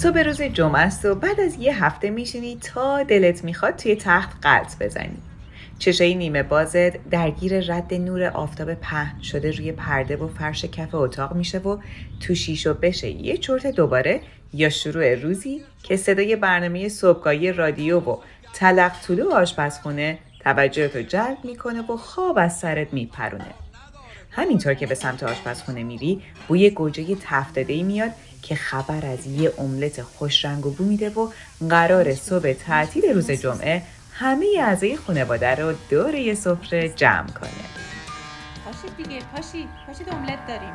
[0.00, 4.30] صبح روز جمعه است و بعد از یه هفته میشینی تا دلت می‌خواد توی تخت
[4.42, 5.16] قلط بزنی.
[5.78, 11.34] چشای نیمه بازت درگیر رد نور آفتاب پهن شده روی پرده و فرش کف اتاق
[11.34, 11.78] میشه و
[12.20, 13.08] تو شیشو بشه.
[13.08, 14.20] یه چرت دوباره
[14.54, 18.16] یا شروع روزی که صدای برنامه صبحگاهی رادیو و
[18.54, 23.54] تلق طلو آشپزخونه توجهتو جلب می‌کنه و خواب از سرت میپرونه.
[24.30, 28.10] همینطور که به سمت آشپزخونه میری بوی گوجه تفتاده میاد
[28.42, 31.28] که خبر از یه املت خوش رنگ و بو میده و
[31.70, 33.82] قرار صبح تعطیل روز جمعه
[34.12, 37.50] همه اعضای خانواده رو دور یه سفره جمع کنه.
[38.64, 39.68] پاشید دیگه پاشید.
[39.86, 40.74] پاشید املت داریم.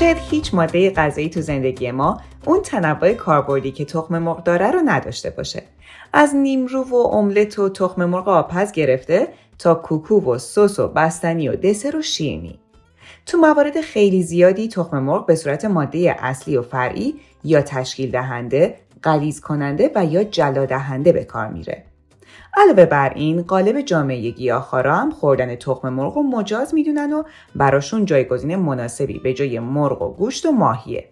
[0.00, 4.80] شاید هیچ ماده غذایی تو زندگی ما اون تنوع کاربردی که تخم مرغ داره رو
[4.84, 5.62] نداشته باشه.
[6.12, 9.28] از نیمرو و املت و تخم مرغ آبپز گرفته
[9.58, 12.58] تا کوکو و سس و بستنی و دسر و شیرینی.
[13.26, 18.76] تو موارد خیلی زیادی تخم مرغ به صورت ماده اصلی و فرعی یا تشکیل دهنده،
[19.04, 21.84] غلیظ کننده و یا جلا دهنده به کار میره.
[22.56, 27.22] علاوه بر این قالب جامعه گیاهخوارا هم خوردن تخم مرغ و مجاز می‌دونن و
[27.54, 31.08] براشون جایگزین مناسبی به جای مرغ و گوشت و ماهیه.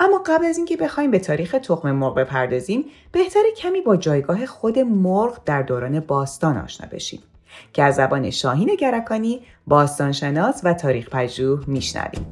[0.00, 4.78] اما قبل از اینکه بخوایم به تاریخ تخم مرغ بپردازیم بهتر کمی با جایگاه خود
[4.78, 7.22] مرغ در دوران باستان آشنا بشیم
[7.72, 12.26] که از زبان شاهین گرکانی باستانشناس و تاریخ پژوه میشنویم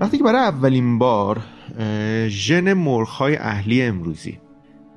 [0.00, 1.42] وقتی که برای اولین بار
[2.28, 4.38] ژن مرغ‌های اهلی امروزی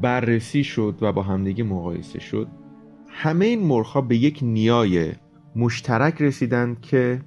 [0.02, 2.48] بررسی شد و با همدیگه مقایسه شد
[3.08, 5.12] همه این مرغ‌ها به یک نیای
[5.56, 7.22] مشترک رسیدند که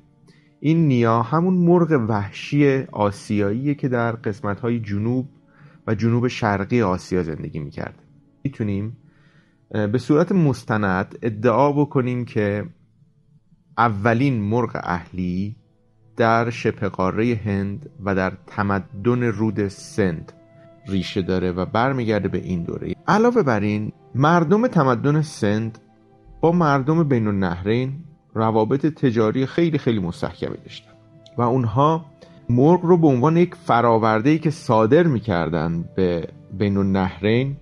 [0.61, 5.29] این نیا همون مرغ وحشی آسیاییه که در قسمت‌های جنوب
[5.87, 8.03] و جنوب شرقی آسیا زندگی می‌کرد.
[8.45, 8.97] می‌تونیم
[9.71, 12.65] به صورت مستند ادعا بکنیم که
[13.79, 15.57] اولین مرغ اهلی
[16.17, 20.33] در شبه قاره هند و در تمدن رود سند
[20.89, 22.95] ریشه داره و برمیگرده به این دوره.
[23.09, 25.79] علاوه بر این مردم تمدن سند
[26.41, 27.95] با مردم بین النهرین
[28.35, 30.91] روابط تجاری خیلی خیلی مستحکمی داشتن
[31.39, 32.07] و اونها
[32.49, 37.57] مرغ رو به عنوان یک فراورده ای که صادر می‌کردن به بین النهرین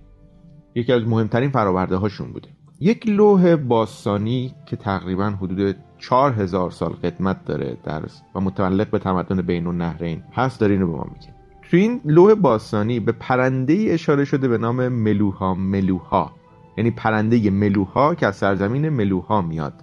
[0.75, 2.49] یکی از مهمترین فراورده هاشون بوده.
[2.79, 8.01] یک لوح باستانی که تقریبا حدود چهار هزار سال قدمت داره در
[8.35, 10.23] و متعلق به تمدن بین النهرین.
[10.33, 11.33] هست داره اینو به ما میگه.
[11.71, 16.31] تو این لوح باستانی به پرنده ای اشاره شده به نام ملوها ملوها.
[16.77, 19.73] یعنی پرنده ملوها که از سرزمین ملوها میاد.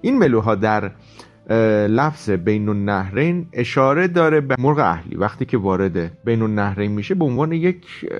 [0.00, 0.90] این ملوها در
[1.88, 5.16] لفظ بین النهرین اشاره داره به مرغ اهلی.
[5.16, 8.10] وقتی که وارد بین النهرین میشه به عنوان یک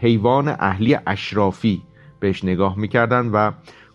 [0.00, 1.82] حیوان اهلی اشرافی
[2.20, 3.50] بهش نگاه می‌کردن و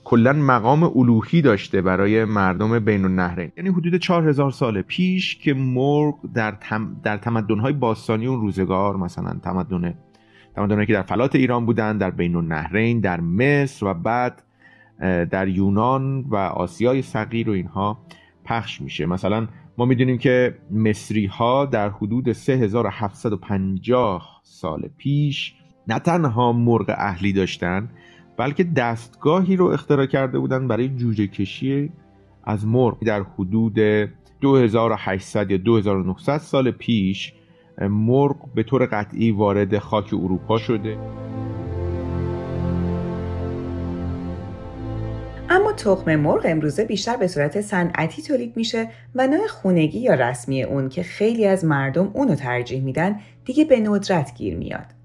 [0.07, 3.51] کلا مقام الوهی داشته برای مردم بین النهرین.
[3.57, 9.39] یعنی حدود 4000 سال پیش که مرغ در, تم در تمدن‌های باستانی اون روزگار مثلا
[9.43, 9.93] تمدن
[10.55, 14.43] تمدنهایی که در فلات ایران بودن در بین النهرین در مصر و بعد
[15.31, 17.99] در یونان و آسیای صغیر و اینها
[18.45, 19.05] پخش میشه.
[19.05, 19.47] مثلا
[19.77, 25.55] ما می‌دونیم که مصری ها در حدود 3750 سال پیش
[25.87, 27.89] نه تنها مرغ اهلی داشتن
[28.37, 31.91] بلکه دستگاهی رو اختراع کرده بودن برای جوجه کشی
[32.43, 33.79] از مرغ در حدود
[34.41, 37.33] 2800 یا 2900 سال پیش
[37.81, 40.97] مرغ به طور قطعی وارد خاک اروپا شده
[45.49, 50.63] اما تخم مرغ امروزه بیشتر به صورت صنعتی تولید میشه و نوع خونگی یا رسمی
[50.63, 54.96] اون که خیلی از مردم اونو ترجیح میدن دیگه به ندرت گیر میاد.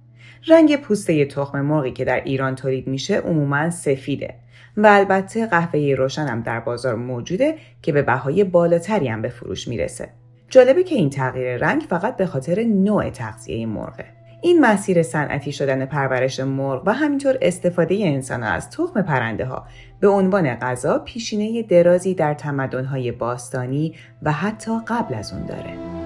[0.48, 4.34] رنگ پوسته تخم مرغی که در ایران تولید میشه عموما سفیده
[4.76, 9.68] و البته قهوه روشن هم در بازار موجوده که به بهای بالاتری هم به فروش
[9.68, 10.08] می‌رسه.
[10.48, 14.04] جالبه که این تغییر رنگ فقط به خاطر نوع تغذیه مرغه.
[14.42, 19.66] این مسیر صنعتی شدن پرورش مرغ و همینطور استفاده انسان از تخم پرنده ها
[20.00, 26.01] به عنوان غذا پیشینه درازی در تمدن‌های باستانی و حتی قبل از اون داره.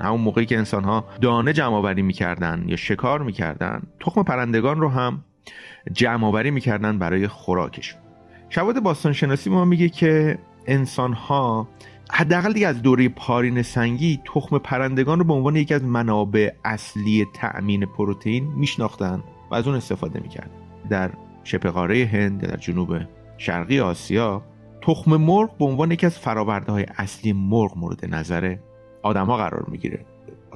[0.00, 4.88] همون موقعی که انسان ها دانه جمع آوری می‌کردن یا شکار می‌کردن تخم پرندگان رو
[4.88, 5.24] هم
[5.92, 8.00] جمع آوری می‌کردن برای خوراکشون
[8.48, 11.68] شواهد باستان شناسی ما میگه که انسان ها
[12.12, 17.86] حداقل از دوره پارین سنگی تخم پرندگان رو به عنوان یکی از منابع اصلی تأمین
[17.86, 20.50] پروتئین میشناختن و از اون استفاده می‌کرد
[20.90, 21.10] در
[21.44, 22.96] شبه قاره هند در جنوب
[23.38, 24.42] شرقی آسیا
[24.82, 28.56] تخم مرغ به عنوان یکی از فراورده های اصلی مرغ مورد نظر
[29.02, 30.04] آدم ها قرار می‌گیره.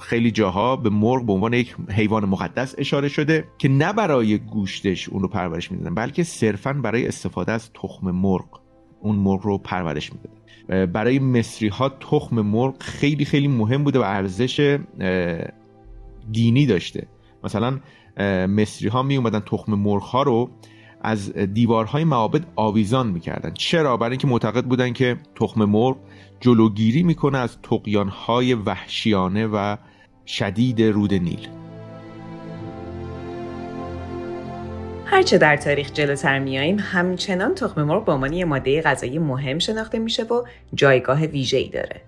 [0.00, 5.08] خیلی جاها به مرغ به عنوان یک حیوان مقدس اشاره شده که نه برای گوشتش
[5.08, 8.60] اون رو پرورش می‌دادن بلکه صرفا برای استفاده از تخم مرغ.
[9.00, 14.02] اون مرغ رو پرورش می‌دادن برای مصری ها تخم مرغ خیلی خیلی مهم بوده و
[14.02, 14.78] ارزش
[16.32, 17.06] دینی داشته.
[17.44, 17.80] مثلا
[18.46, 20.50] مصری ها می اومدن تخم مرغ ها رو
[21.00, 23.50] از دیوارهای معابد آویزان می‌کردن.
[23.54, 25.96] چرا؟ برای اینکه معتقد بودن که تخم مرغ
[26.44, 29.76] جلوگیری می‌کنه از تقیانهای وحشیانه و
[30.26, 31.48] شدید رود نیل
[35.04, 39.98] هرچه در تاریخ جلوتر میاییم همچنان تخم مرغ به عنوان یه ماده غذایی مهم شناخته
[39.98, 40.44] میشه و
[40.74, 42.00] جایگاه ویژه‌ای داره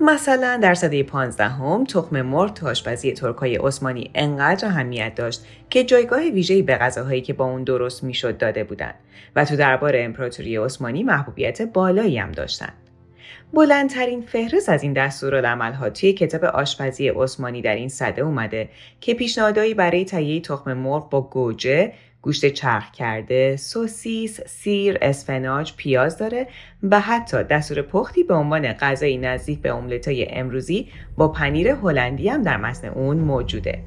[0.00, 5.84] مثلا در سده 15 هم تخم مرغ تو آشپزی ترکای عثمانی انقدر اهمیت داشت که
[5.84, 8.94] جایگاه ویژه‌ای به غذاهایی که با اون درست می‌شد داده بودند
[9.36, 12.83] و تو دربار امپراتوری عثمانی محبوبیت بالایی هم داشتند.
[13.54, 18.68] بلندترین فهرست از این دستورالعملها توی کتاب آشپزی عثمانی در این صده اومده
[19.00, 21.92] که پیشنهادهایی برای تهیه تخم مرغ با گوجه،
[22.22, 26.46] گوشت چرخ کرده، سوسیس، سیر، اسفناج، پیاز داره
[26.82, 32.42] و حتی دستور پختی به عنوان غذایی نزدیک به املتای امروزی با پنیر هلندی هم
[32.42, 33.78] در متن اون موجوده.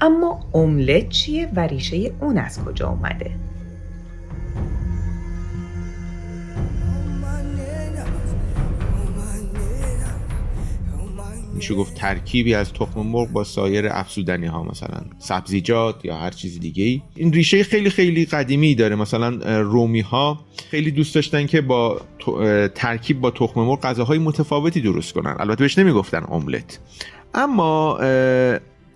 [0.00, 3.30] اما املت چیه و ریشه اون از کجا اومده؟
[11.62, 16.60] میشه گفت؟ ترکیبی از تخم مرغ با سایر افزودنی ها مثلا سبزیجات یا هر چیز
[16.60, 18.96] دیگه ای این ریشه خیلی خیلی قدیمی داره.
[18.96, 22.00] مثلا رومی ها خیلی دوست داشتن که با
[22.74, 25.36] ترکیب با تخم مرغ غذاهای متفاوتی درست کنن.
[25.40, 26.78] البته بهش نمی‌گفتن املت.
[27.34, 27.98] اما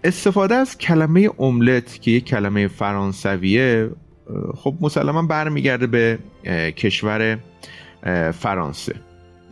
[0.05, 3.91] استفاده از کلمه املت که یک کلمه فرانسویه
[4.57, 6.19] خب مسلما برمیگرده به
[6.77, 7.39] کشور
[8.33, 8.95] فرانسه.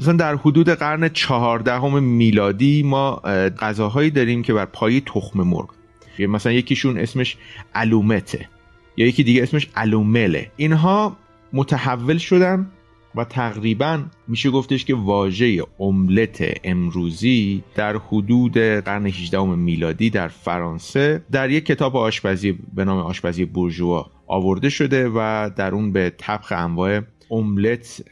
[0.01, 3.17] مثلا در حدود قرن چهاردهم میلادی ما
[3.59, 5.71] غذاهایی داریم که بر پای تخم مرغ.
[6.19, 7.37] مثلا یکیشون اسمش
[7.75, 8.49] الومته
[8.97, 10.51] یا یکی دیگه اسمش الومله.
[10.57, 11.17] اینها
[11.53, 12.71] متحول شدن
[13.15, 21.25] و تقریبا میشه گفتش که واژه املت امروزی در حدود قرن 18 میلادی در فرانسه
[21.33, 26.53] در یک کتاب آشپزی به نام آشپزی بورژوا آورده شده و در اون به طبخ
[26.53, 27.01] انواع
[27.31, 28.03] املت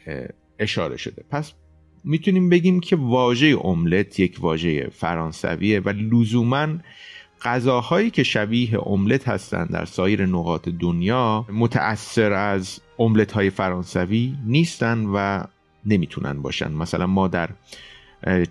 [0.58, 1.24] اشاره شده.
[1.30, 1.52] پس
[2.04, 6.68] می‌تونیم بگیم که واژه املت یک واژه فرانسویه و لزوما
[7.42, 15.06] غذاهایی که شبیه املت هستند در سایر نقاط دنیا متأثر از املت های فرانسوی نیستن
[15.06, 15.44] و
[15.86, 16.72] نمی‌تونن باشن.
[16.72, 17.50] مثلا ما در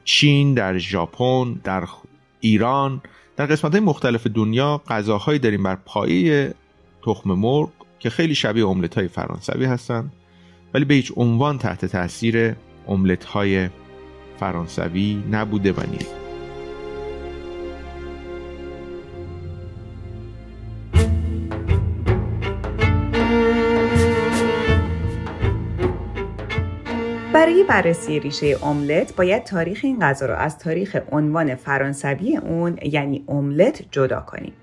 [0.04, 1.88] چین در ژاپن در
[2.39, 3.01] ایران
[3.38, 6.54] در قسمت های مختلف دنیا غذاهایی داریم بر پایه
[7.06, 7.69] تخم مرغ
[8.00, 10.13] که خیلی شبیه املت های فرانسوی هستند
[10.74, 12.56] ولی به هیچ عنوان تحت تاثیر
[12.91, 13.69] املت های
[14.39, 15.79] فرانسوی نبوده و
[27.33, 33.25] برای بررسی ریشه املت باید تاریخ این غذا را از تاریخ عنوان فرانسوی اون یعنی
[33.27, 34.54] املت جدا کنیم.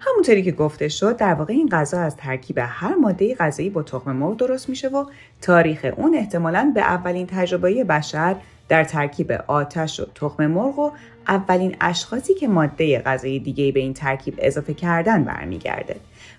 [0.00, 4.12] همونطوری که گفته شد در واقع این غذا از ترکیب هر ماده غذایی با تخم
[4.12, 5.04] مرغ درست میشه و
[5.42, 8.36] تاریخ اون احتمالا به اولین تجربه بشر
[8.68, 10.90] در ترکیب آتش و تخم مرغ و
[11.28, 15.96] اولین اشخاصی که ماده غذایی دیگه به این ترکیب اضافه کردن برمیگرده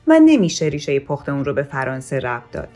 [0.07, 2.69] و نمیشه ریشه پخت اون رو به فرانسه ربط داد.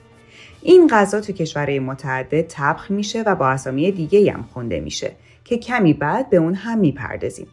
[0.62, 5.12] این غذا تو کشورهای متعدد طبخ میشه و با اسامی دیگه هم خونده میشه
[5.46, 7.48] که کمی بعد به اون هم می‌پردازیم.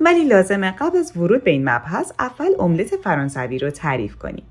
[0.00, 4.44] ولی لازمه قبل از ورود به این مبحث اول املت فرانسوی رو تعریف کنیم.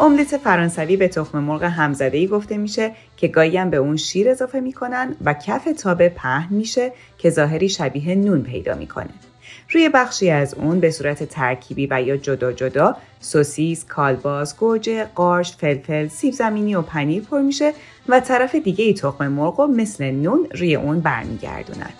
[0.00, 4.60] املت فرانسوی به تخم مرغ همزده گفته میشه که گاهی هم به اون شیر اضافه
[4.60, 9.10] می‌کنن و کف تابه پهن میشه که ظاهری شبیه نون پیدا می‌کنه.
[9.70, 15.52] روی بخشی از اون به صورت ترکیبی و یا جدا جدا سوسیس، کالباس، گوجه، قارچ،
[15.56, 17.72] فلفل، سیب زمینی و پنیر پر میشه
[18.08, 21.90] و طرف دیگه ای تخم مرغ و مثل نون روی اون برمیگردونن.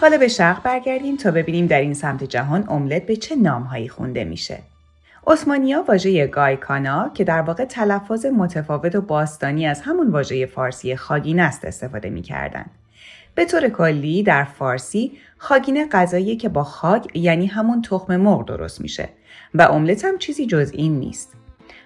[0.00, 4.24] حالا به شرق برگردیم تا ببینیم در این سمت جهان املت به چه نامهایی خونده
[4.24, 4.58] میشه.
[5.26, 11.40] عثمانیا واژه گایکانا که در واقع تلفظ متفاوت و باستانی از همون واژه فارسی خاگین
[11.40, 12.70] است استفاده می‌کردند.
[13.34, 18.80] به طور کلی در فارسی خاگینه غذایی که با خاک یعنی همون تخم مرغ درست
[18.80, 19.08] میشه
[19.54, 21.32] و املت هم چیزی جز این نیست.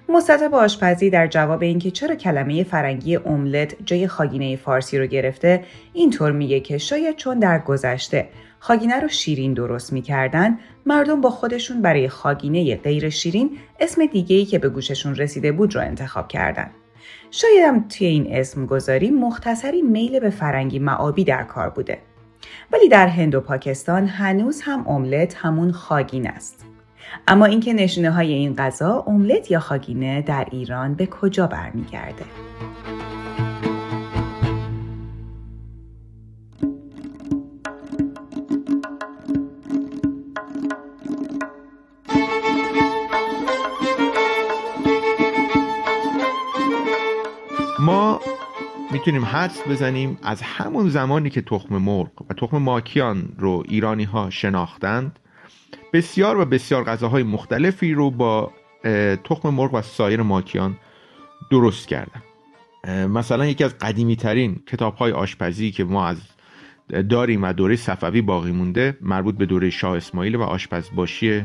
[0.09, 6.33] مستطب آشپزی در جواب اینکه چرا کلمه فرنگی املت جای خاگینه فارسی رو گرفته اینطور
[6.33, 12.09] میگه که شاید چون در گذشته خاگینه رو شیرین درست می‌کردن مردم با خودشون برای
[12.09, 16.71] خاگینه غیر شیرین اسم دیگه‌ای که به گوششون رسیده بود رو انتخاب کردن.
[17.31, 21.99] شاید هم توی این اسم گذاری مختصری میل به فرنگی معابی در کار بوده.
[22.73, 26.66] ولی در هند و پاکستان هنوز هم املت همون خاگین است.
[27.29, 32.25] اما اینکه نشونه های این غذا املت یا خاگینه در ایران به کجا برمیگرده؟
[47.81, 48.21] ما
[48.93, 54.31] می‌تونیم حدس بزنیم از همون زمانی که تخم مرغ و تخم ماکیان رو ایرانی ها
[54.31, 55.19] شناختند
[55.93, 58.53] بسیار و بسیار غذاهای مختلفی رو با
[59.25, 60.77] تخم مرغ و سایر ماکیان
[61.51, 62.23] درست کردن.
[63.07, 66.17] مثلا یکی از قدیمی ترین کتاب آشپزی که ما از
[67.11, 71.45] داریم و دوره صفوی باقی مونده مربوط به دوره شاه اسماعیل و آشپزباشی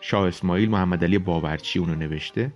[0.00, 2.52] شاه اسماعیل محمد علی باورچی اونو نوشته.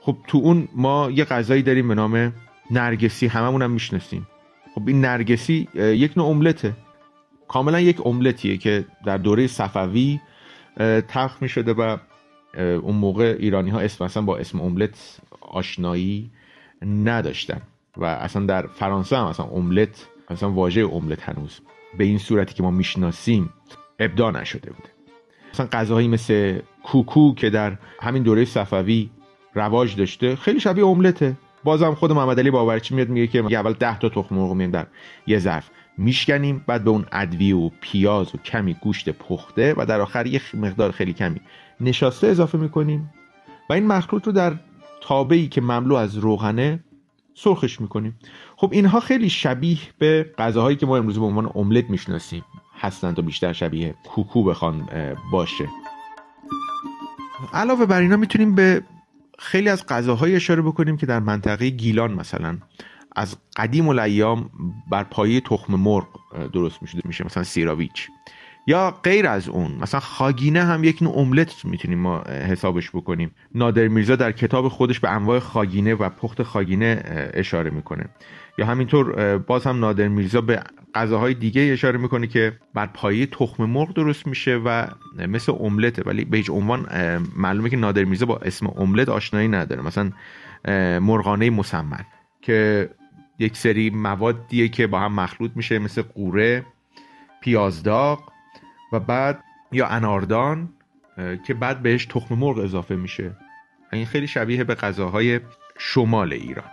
[0.00, 2.32] خب تو اون ما یه غذایی داریم به نام
[2.70, 4.26] نرگسی هممون هم می‌شناسیم.
[4.74, 6.72] خب این نرگسی یک نوع املته.
[7.48, 10.20] کاملا یک املتیه که در دوره صفوی
[11.08, 11.96] تخت می شده و
[12.56, 16.30] اون موقع ایرانی ها اسم اصلا با اسم املت آشنایی
[16.82, 17.60] نداشتن
[17.96, 21.60] و اصلا در فرانسه هم اصلا املت اصلا واژه املت هنوز
[21.98, 23.52] به این صورتی که ما می‌شناسیم
[23.98, 24.88] ابدا نشده بوده.
[25.54, 29.10] مثلا غذاهایی مثل کوکو که در همین دوره صفوی
[29.54, 31.36] رواج داشته خیلی شبیه املته.
[31.64, 34.86] بازم خود محمد علی باورچی میاد؟ میگه که اول 10 تا تخم مرغ میان در
[35.26, 40.00] یه ظرف میشکنیم بعد به اون ادویه و پیاز و کمی گوشت پخته و در
[40.00, 41.40] آخر یه مقدار خیلی کمی
[41.80, 43.10] نشاسته اضافه می‌کنیم.
[43.70, 44.54] و این مخلوط رو در
[45.00, 46.80] تابعی که مملو از روغنه
[47.34, 48.18] سرخش می‌کنیم.
[48.56, 52.44] خب اینها خیلی شبیه به غذاهایی که ما امروز به عنوان املت می‌شناسیم.
[52.80, 54.88] هستند و بیشتر شبیه کوکو بخوان
[55.32, 55.68] باشه.
[57.52, 58.82] علاوه بر اینا می‌تونیم به
[59.38, 62.58] خیلی از غذاهای اشاره بکنیم که در منطقه گیلان مثلا
[63.16, 64.50] از قدیم الایام
[64.90, 66.08] بر پایه تخم مرغ
[66.52, 68.08] درست میشه میشه مثلا سیراویچ.
[68.66, 73.30] یا غیر از اون مثلا خاگینه هم یک نوع املت می‌تونیم ما حسابش بکنیم.
[73.54, 77.02] نادر میرزا در کتاب خودش به انواع خاگینه و پخت خاگینه
[77.34, 78.04] اشاره می‌کنه.
[78.58, 80.62] یا همینطور باز هم نادر میرزا به
[80.94, 84.86] غذاهای دیگه اشاره می‌کنه که بر پایه تخم مرغ درست میشه و
[85.28, 86.02] مثل املته.
[86.02, 86.86] ولی به هیچ عنوان
[87.36, 89.82] معلومه که نادر میرزا با اسم املت آشنایی نداره.
[89.82, 90.10] مثلا
[91.00, 92.04] مرغانه مسمن
[92.42, 92.90] که
[93.38, 96.66] یک سری موادیه که با هم مخلوط میشه مثل قوره
[97.40, 98.32] پیازداغ
[98.92, 100.68] و بعد یا اناردان
[101.46, 103.36] که بعد بهش تخم مرغ اضافه میشه.
[103.92, 105.40] این خیلی شبیه به غذاهای
[105.78, 106.64] شمال ایران.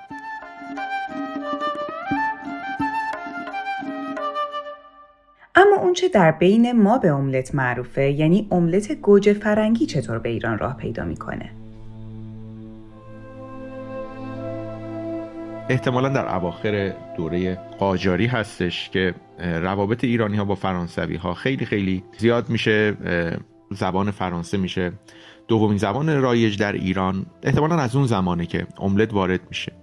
[5.92, 10.78] اونچه در بین ما به املت معروفه یعنی املت گوجه فرنگی چطور به ایران راه
[10.78, 11.52] پیدا می‌کنه؟
[15.70, 22.04] احتمالا در اواخر دوره قاجاری هستش که روابط ایرانی ها با فرانسوی ها خیلی خیلی
[22.18, 22.98] زیاد میشه
[23.72, 24.92] زبان فرانسه میشه
[25.48, 29.81] دومین زبان رایج در ایران احتمالا از اون زمانه که املت وارد میشه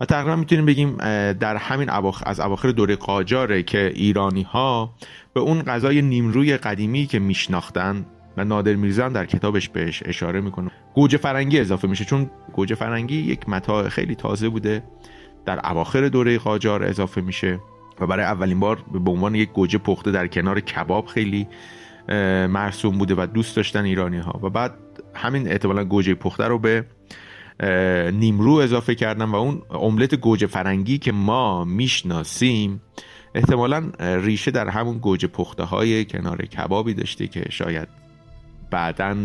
[0.00, 0.96] و تقریبا می‌تونیم بگیم
[1.32, 4.94] در همین اواخر از اواخر دوره قاجاره که ایرانی ها
[5.34, 10.70] به اون غذای نیمروی قدیمی که میشناختن و نادر میرزا در کتابش بهش اشاره می‌کنه.
[10.94, 14.82] گوجه فرنگی اضافه میشه چون گوجه فرنگی یک متاع خیلی تازه بوده.
[15.46, 17.60] در اواخر دوره قاجار اضافه میشه
[18.00, 21.48] و برای اولین بار به عنوان یک گوجه پخته در کنار کباب خیلی
[22.48, 24.74] مرسوم بوده و دوست داشتن ایرانی ها و بعد
[25.14, 26.84] همین احتمالا گوجه پخته رو به
[28.12, 32.80] نیمرو اضافه کردن و اون املت گوجه فرنگی که ما می‌شناسیم
[33.34, 37.88] احتمالا ریشه در همون گوجه پخته های کنار کبابی داشته که شاید
[38.70, 39.16] بعدا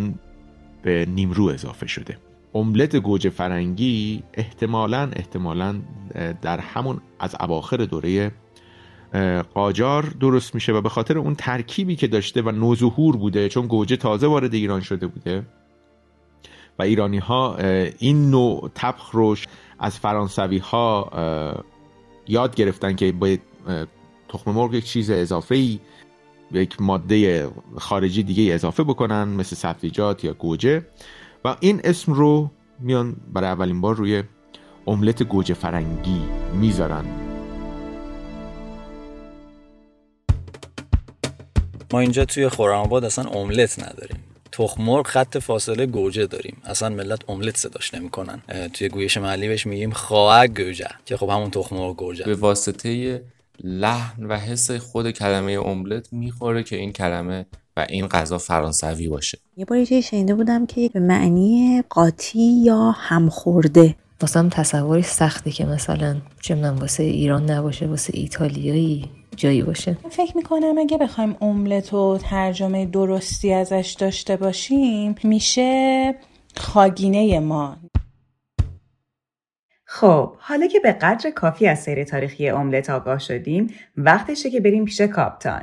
[0.83, 2.17] به نیمرو اضافه شده.
[2.55, 5.81] املت گوجه فرنگی احتمالا احتمالا
[6.41, 8.31] در همون از اواخر دوره
[9.53, 13.95] قاجار درست میشه و به خاطر اون ترکیبی که داشته و نوظهور بوده چون گوجه
[13.95, 15.43] تازه وارد ایران شده بوده
[16.79, 17.57] و ایرانی ها
[17.99, 19.47] این نوع طبخ روش
[19.79, 21.63] از فرانسوی ها
[22.27, 23.39] یاد گرفتن که به
[24.29, 25.79] تخم مرغ یک چیز اضافه ای
[26.51, 30.85] یک ماده خارجی دیگه اضافه بکنن مثل سبزیجات یا گوجه.
[31.45, 34.23] و این اسم رو میان برای اولین بار روی
[34.87, 36.21] املت گوجه فرنگی
[36.53, 37.05] می‌ذارن.
[41.93, 44.23] ما اینجا توی خرم‌آباد اصلا املت نداریم.
[44.57, 46.57] تخمرغ خط فاصله گوجه داریم.
[46.65, 48.41] اصلا ملت املت صداش نمی‌کنن.
[48.73, 52.25] توی گویش محلی بهش میگیم خواه گوجه که خب همون تخمرغ گوجه.
[52.25, 53.21] به واسطه
[53.63, 57.45] لحن و حس خود کلمه املت می‌خوره که این کلمه
[57.77, 59.37] و این غذا فرانسوی باشه.
[59.57, 63.95] یه بار یه شنیده بودم که به معنی قاطی یا همخورده.
[64.21, 69.09] واسه تصوری سخته که مثلا چه واسه ایران نباشه واسه ایتالیایی.
[69.35, 69.97] جایی باشه.
[70.09, 76.15] فکر می‌کنم اگه بخوایم املت و ترجمه درستی ازش داشته باشیم میشه
[76.57, 77.77] خاگینه ما.
[79.85, 84.85] خب حالا که به قدر کافی از سیر تاریخی املت آگاه شدیم وقتشه که بریم
[84.85, 85.61] پیش کاپتان.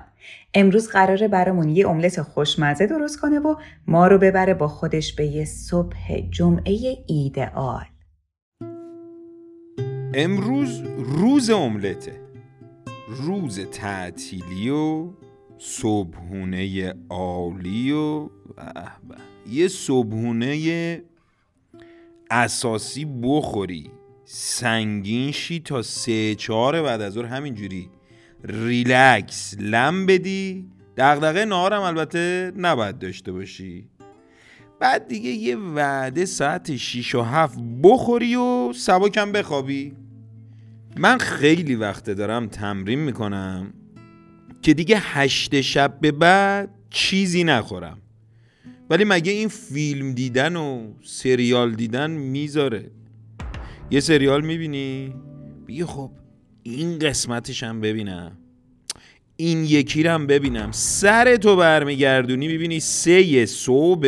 [0.55, 3.55] امروز قراره برامون یه املت خوشمزه درست کنه و
[3.87, 7.85] ما رو ببره با خودش به یه صبح جمعه ایدئال.
[10.15, 12.32] امروز روز املته.
[13.17, 15.09] روز تعطیلی و
[15.59, 18.29] صبحونه عالی و
[19.51, 21.03] یه صبحونه
[22.31, 23.91] اساسی بخوری.
[24.25, 27.25] سنگین شی تا سه چهار بعد از ظهر.
[27.25, 27.91] همینجوری.
[28.45, 29.55] ریلکس.
[29.61, 30.67] لم بدی.
[30.97, 33.89] دغدغه نهارم البته نباید داشته باشی.
[34.81, 40.02] بعد دیگه یه وعده ساعت 6 و 7 بخوری و سبکم بخوابی.
[40.97, 43.73] من خیلی وقته دارم تمرین می‌کنم
[44.63, 47.99] که دیگه هشت شب به بعد چیزی نخورم.
[48.91, 52.91] ولی مگه این فیلم دیدن و سریال دیدن می‌ذاره؟
[53.91, 55.15] یه سریال می‌بینی؟
[55.69, 56.11] بگی خب
[56.63, 58.33] این قسمتش هم ببینم.
[59.37, 60.69] این یکی هم ببینم.
[60.73, 64.07] سر تو برمیگردونی می‌بینی سه صبح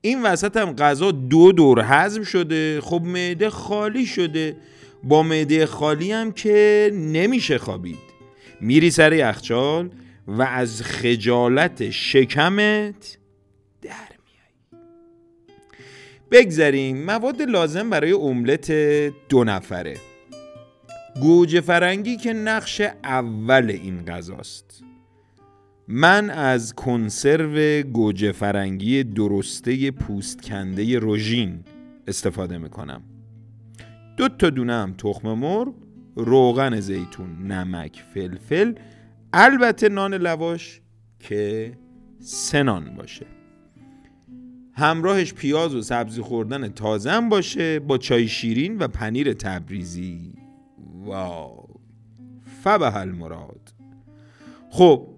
[0.00, 2.80] این وسط هم غذا دو دور هضم شده.
[2.80, 4.56] خب معده خالی شده.
[5.04, 7.98] با معده خالی هم که نمیشه خوابید.
[8.60, 9.90] میری سر یخچال
[10.26, 13.18] و از خجالت شکمت
[13.82, 13.90] در
[14.24, 14.82] میای
[16.30, 18.70] بگذریم مواد لازم برای املت
[19.28, 19.96] دو نفره.
[21.20, 24.84] گوجه فرنگی که نقش اول این غذاست.
[25.88, 31.64] من از کنسرو گوجه فرنگی درسته پوست کنده روژین
[32.06, 33.13] استفاده می‌کنم.
[34.16, 35.74] دو تا دونه هم تخم مرغ
[36.16, 38.74] روغن زیتون نمک فلفل
[39.32, 40.80] البته نان لواش
[41.18, 41.72] که
[42.20, 43.26] سنان باشه.
[44.72, 50.34] همراهش پیاز و سبزی خوردن تازه باشه با چای شیرین و پنیر تبریزی.
[51.04, 51.66] واو.
[52.62, 53.72] فبه المراد.
[54.70, 55.08] خب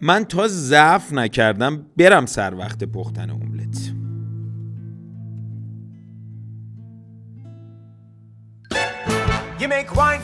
[0.00, 3.51] من تا ضعف نکردم برم سر وقت پختن املت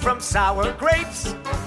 [0.09, 1.21] from sour grapes.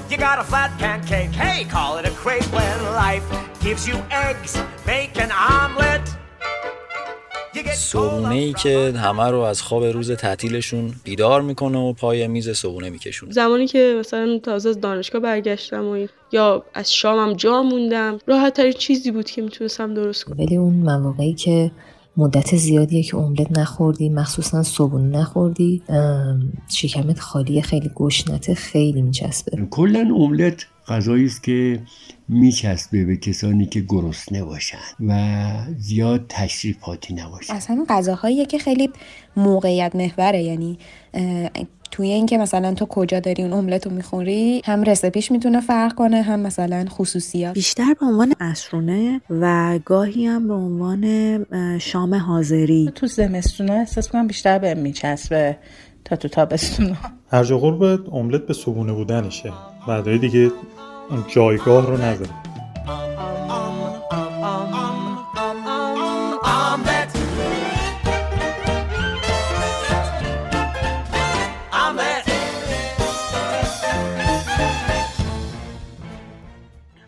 [0.10, 1.34] You got a flat pancake.
[1.44, 3.26] Hey, call it a crepe when life
[3.66, 4.52] gives you eggs.
[4.94, 6.06] Make an omelet.
[7.76, 12.90] صبونه ای که همه رو از خواب روز تعطیلشون بیدار می‌کنه و پای میز صبونه
[12.90, 18.54] میکشون زمانی که مثلا تازه از دانشگاه برگشتم و یا از شامم جا موندم راحت
[18.54, 21.72] ترین چیزی بود که می‌تونستم درست کنم ولی اون مواقعی که
[22.18, 25.82] مدت زیادیه که املت نخوردی مخصوصا صبحونه نخوردی.
[26.70, 29.68] شکمت خالی خیلی گشنته خیلی میچسبه.
[29.70, 31.80] کلا املت غذایی است که
[32.32, 35.14] میچسبه به کسانی که گرسنه باشن و
[35.78, 37.54] زیاد تشریفاتی نباشن.
[37.54, 38.90] اصلا غذاهایی که خیلی
[39.38, 40.78] موقعیت محوره یعنی
[41.92, 46.22] توی اینکه مثلا تو کجا داری اون املت رو می‌خوری هم رسپیش می‌تونه فرق کنه
[46.22, 47.54] هم مثلا خصوصیات.
[47.54, 51.46] بیشتر به عنوان اسرونه و گاهی هم به عنوان
[51.80, 52.92] شام حاضری.
[52.96, 55.58] تو زمستونه احساس کنم بیشتر به میچسبه
[56.06, 56.96] تا تو تابستونا.
[57.32, 59.52] هرج قرب املت به صبونه بودنشه.
[59.88, 60.52] بعدهای دیگه
[61.12, 62.30] اون جایگاه رو نداره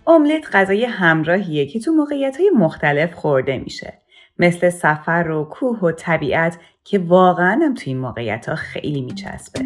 [0.07, 3.93] املت غذای همراهیه که تو موقعیت های مختلف خورده میشه.
[4.39, 9.59] مثل سفر و کوه و طبیعت که واقعا هم تو این موقعیت ها خیلی میچسبه.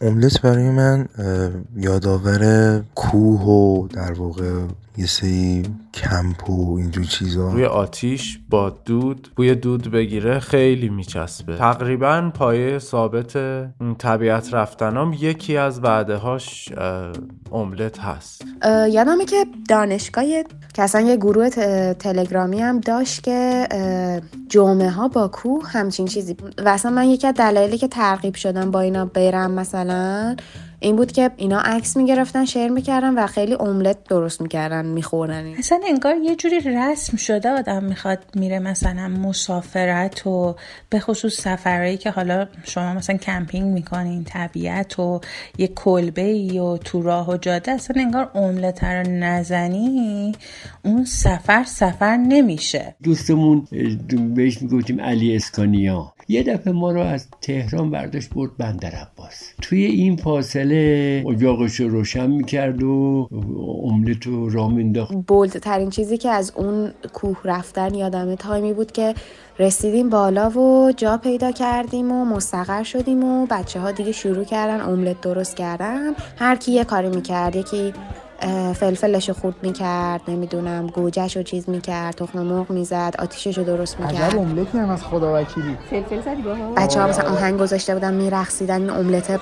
[0.00, 1.08] املت برای من
[1.76, 4.52] یادآور کوه و در واقع
[4.96, 5.62] یه سری
[5.94, 7.52] کمپ و اینجور چیزا.
[7.52, 11.56] روی آتیش با دود بوی دود بگیره خیلی میچسبه.
[11.56, 13.38] تقریبا پایه ثابت
[13.98, 16.72] طبیعت رفتنام یکی از وعده هاش
[17.52, 18.44] املت هست.
[18.90, 20.24] یادمه که دانشگاه
[20.74, 21.48] که اصلا یه گروه
[21.92, 23.68] تلگرامی هم داشت که
[24.48, 26.36] جمعه ها با کوه همچین چیزی.
[26.64, 30.36] و اصلا من یکی از دلایلی که ترغیب شدم با اینا برم مثلا
[30.82, 35.54] این بود که اینا عکس می‌گرفتن شیر می‌کردن و خیلی املت درست می‌کردن میخوردن.
[35.58, 40.56] اصلا انگار یه جوری رسم شده آدم می‌خواد میره مثلا مسافرت و
[40.90, 45.20] به خصوص سفرهایی که حالا شما مثلا کمپینگ می‌کنین طبیعت و
[45.58, 50.32] یه کلبه ای و تو راه و جاده اصلا انگار املت رو نزنی
[50.84, 52.94] اون سفر سفر نمیشه.
[53.02, 53.66] دوستمون
[54.34, 56.12] بهش می‌گفتیم علی اسکانیا.
[56.30, 59.52] یه دفعه ما رو از تهران برداشت برد بندر عباس.
[59.62, 63.28] توی این فاصله اجاقش رو روشن می‌کرد و
[63.84, 68.72] املت رو راه مینداخت bold ترین چیزی که از اون کوه رفتن یادم time ی
[68.72, 69.14] بود که
[69.58, 74.80] رسیدیم بالا و جا پیدا کردیم و مستقر شدیم و بچه ها دیگه شروع کردن
[74.80, 76.12] املت درست کردن.
[76.38, 77.92] هر کی یه کاری می‌کرد یکی
[78.74, 84.00] فلفلش رو خورد می‌کرد نمی‌دونم گوجهش رو چیز می‌کرد تخم مرغ می‌زد آتیشش رو درست
[84.00, 84.22] می‌کرد.
[84.22, 85.76] عجب املتی هم از خدا وکیلی.
[85.90, 86.42] فلفل زدی
[86.76, 89.40] بچه ها مثلا آهنگ گذاشته بودن میرقصیدن این املت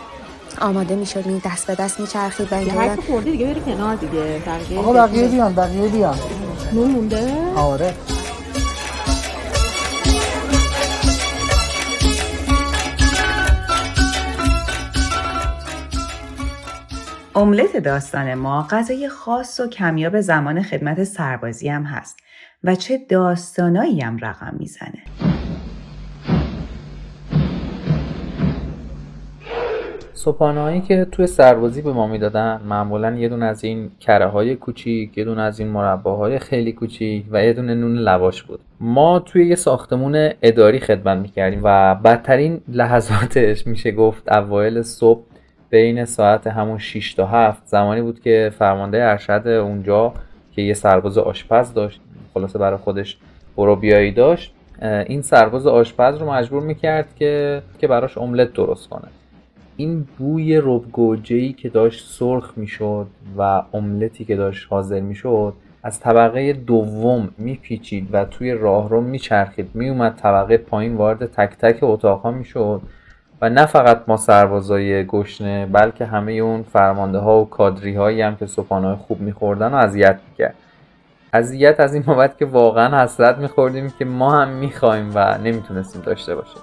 [0.61, 4.43] آماده می‌شد می دست به دست میچرخید و یه هر خوردی دیگه بری کنار دیگه.
[4.47, 6.19] بقیه آقا بقیه بیان بقیه بیان.
[6.73, 7.95] نون مونده؟ آره.
[17.39, 22.19] املت داستان ما غذای خاص و کمیاب زمان خدمت سربازی هم هست
[22.65, 25.03] و چه داستانایی هم رقم می‌زنه.
[30.15, 35.19] صبحانه‌هایی که توی سربازی به ما می‌دادن معمولا یه دونه از این کره های کوچیک
[35.19, 38.61] یه دونه از این مرباهای خیلی کوچیک و یه دونه نون لواش بود.
[38.81, 45.28] ما توی یه ساختمون اداری خدمت می‌کردیم و بدترین لحظاتش میشه گفت اوایل صبح
[45.71, 50.13] بین ساعت همون 6 تا 7 زمانی بود که فرمانده ارشد اونجا
[50.53, 52.01] که یه سرباز آشپز داشت
[52.35, 53.17] خلاصه برای خودش
[53.57, 59.09] برو بیایی داشت این سرباز آشپز رو مجبور می‌کرد که که براش املت درست کنه.
[59.77, 63.07] این بوی ربگوجهی که داشت سرخ می‌شد
[63.39, 69.71] و املتی که داشت حاضر می‌شد از طبقه دوم میپیچید و توی راه رو میچرخید.
[69.75, 72.81] میومد طبقه پایین وارد تک تک اتاقها می‌شد.
[73.41, 78.37] و نه فقط ما سربازای گشنه بلکه همه اون فرمانده ها و کادری هایی هم
[78.37, 80.55] که صبحانه خوب میخوردن و اذیت می‌کرد.
[81.33, 86.35] اذیت از این بابت که واقعا حسرت میخوردیم که ما هم می‌خوایم و نمی‌تونستیم داشته
[86.35, 86.63] باشیم.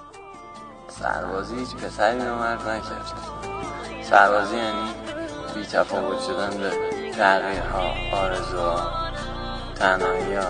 [0.88, 3.12] سربازی هیچ پسری رو مرد نکرد.
[4.02, 4.90] سربازی یعنی
[5.54, 6.70] بی تفاوت شدن به
[7.10, 7.82] تغییرها
[8.22, 8.80] آرزوها
[9.74, 10.44] تنهایی ها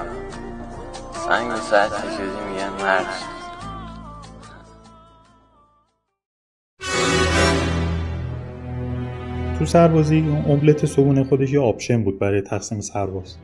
[1.13, 3.36] سنگ و ساعت شدی میگن مرد.
[9.59, 13.37] تو سربازی املت صبحونه خودش یه آپشن بود برای تقسیم سرباز.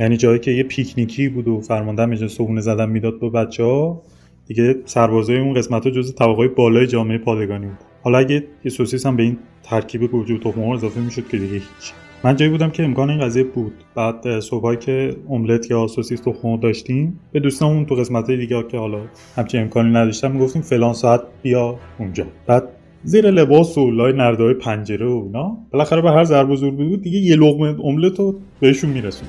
[0.00, 4.02] یعنی جایی که یه پیکنیکی بود و فرمانده اینجا صبحونه زدن می‌داد به بچه ها
[4.46, 7.78] دیگه سربازای اون قسمت ها جز طبقه بالای جامعه پادگانی بود.
[8.02, 11.52] حالا اگه یه سوسیس هم به این ترکیب گوجه و تخم اضافه می‌شد که دیگه
[11.54, 11.92] هیچ.
[12.24, 13.72] من جایی بودم که امکان این قضیه بود.
[13.94, 18.98] بعد صبحایی که املت یا سوسیس تخم داشتیم به دوستامون تو قسمت دیگه که حالا
[19.36, 22.26] همچین امکانی نداشتن می‌گفتیم فلان ساعت بیا اونجا.
[22.46, 22.68] بعد
[23.06, 25.56] زیر لباس و لای نردهای پنجره و اینا.
[25.70, 29.28] بالاخره به هر ضرب و ضربه بود دیگه یه لقمه املت رو بهشون میرسون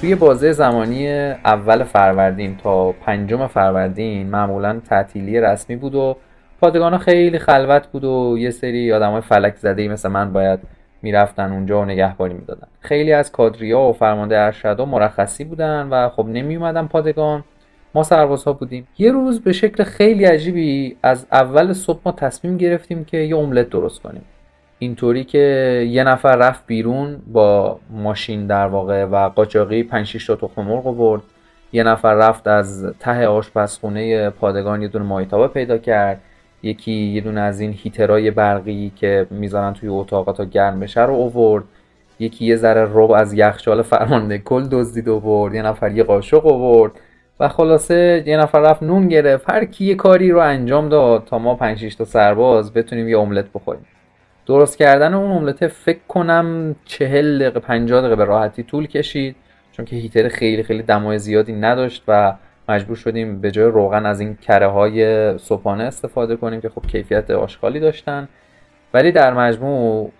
[0.00, 1.08] توی بازه زمانی
[1.44, 6.16] اول فروردین تا پنجم فروردین معمولا تعطیلی رسمی بود و
[6.60, 10.60] پادگان خیلی خلوت بود و یه سری آدم های فلک زده مثل من باید
[11.02, 12.68] می‌رفتن اونجا و نگهبانی می‌دادن.
[12.80, 17.44] خیلی از کادریا و فرمانده ارشدا مرخصی بودن و خب نمی اومدن پادگان.
[17.94, 18.88] ما سربازها بودیم.
[18.98, 23.70] یه روز به شکل خیلی عجیبی از اول صبح ما تصمیم گرفتیم که یه املت
[23.70, 24.22] درست کنیم.
[24.78, 30.36] اینطوری که یه نفر رفت بیرون با ماشین در واقع و قاچاقی 5 6 تا
[30.36, 31.22] تخم مرغ آورد
[31.72, 36.20] یه نفر رفت از ته آشپزخونه پادگان یه دونه مایتابه پیدا کرد.
[36.62, 41.14] یکی یه دونه از این هیترای برقی که می‌ذارن توی اتاقا تا گرم بشه رو
[41.14, 41.64] آورد.
[42.18, 46.92] یکی یه ذره رب از یخچال فرمانده کل دزدید آورد یه نفر یه قاشق آورد
[47.42, 49.50] و خلاصه یه نفر رفت نون گرفت.
[49.50, 53.18] هر کی یه کاری رو انجام داد تا ما 5 6 تا سرباز بتونیم یه
[53.18, 53.86] املت بخوریم.
[54.46, 59.36] درست کردن اون املت فکر کنم 40 دقیقه 50 دقیقه به راحتی طول کشید.
[59.72, 62.34] چون که هیتر خیلی خیلی دمای زیادی نداشت و
[62.68, 67.30] مجبور شدیم به جای روغن از این کره های صبحانه استفاده کنیم که خب کیفیت
[67.30, 68.28] آشغالی داشتن.
[68.94, 70.10] ولی در مجموع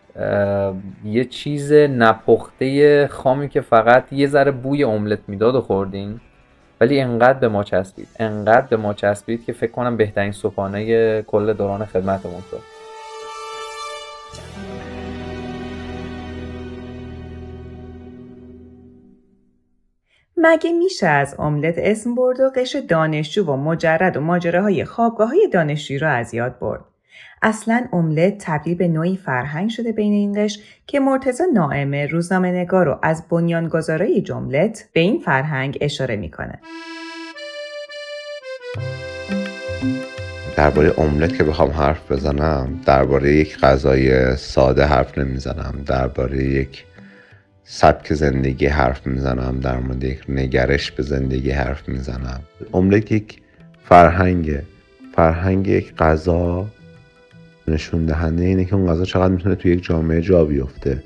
[1.05, 6.21] یه چیز نپخته خامی که فقط یه ذره بوی املت می‌داد و خوردیم.
[6.83, 8.09] ولی انقدر به ما چسبید.
[8.19, 12.61] انقدر به ما چسبید که فکر کنم بهترین صبحانه کل دوران خدمتمون شد.
[20.37, 25.49] مگه میشه از املت اسم برد و قش دانشجو و مجرد و ماجراهای خوابگاه های
[25.53, 26.92] دانشجویی را از یاد برد؟
[27.43, 32.87] اصلا املت تبدیل به نوعی فرهنگ شده بین این قش که مرتزا نائمه روزنامه نگار
[32.87, 36.59] رو از بنیانگذارای جملت به این فرهنگ اشاره می‌کنه.
[40.57, 46.85] درباره املت که بخوام حرف بزنم درباره یک غذای ساده حرف نمی‌زنم درباره یک
[47.65, 52.41] سبک زندگی حرف می‌زنم در مورد یک نگرش به زندگی حرف می‌زنم
[52.75, 53.43] املت یک
[53.85, 54.63] فرهنگ
[55.17, 56.67] فرهنگ یک غذا
[57.69, 61.03] نشون دهنده اینه که اون غذا چقدر می‌تونه توی یک جامعه جا بیفته.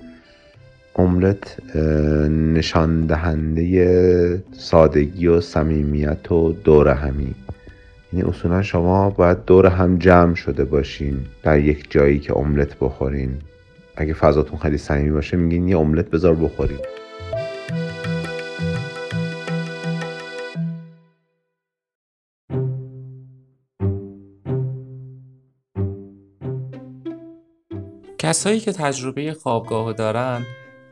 [0.96, 1.76] املت
[2.54, 7.34] نشان دهنده سادگی و صمیمیت و دور همی.
[8.12, 13.30] یعنی اصولا شما باید دور هم جمع شده باشین در یک جایی که املت بخورین.
[13.96, 16.78] اگه فضاتون خیلی صمیمی باشه میگین یه املت بذار بخورین
[28.26, 30.46] کسایی که تجربه خوابگاه دارن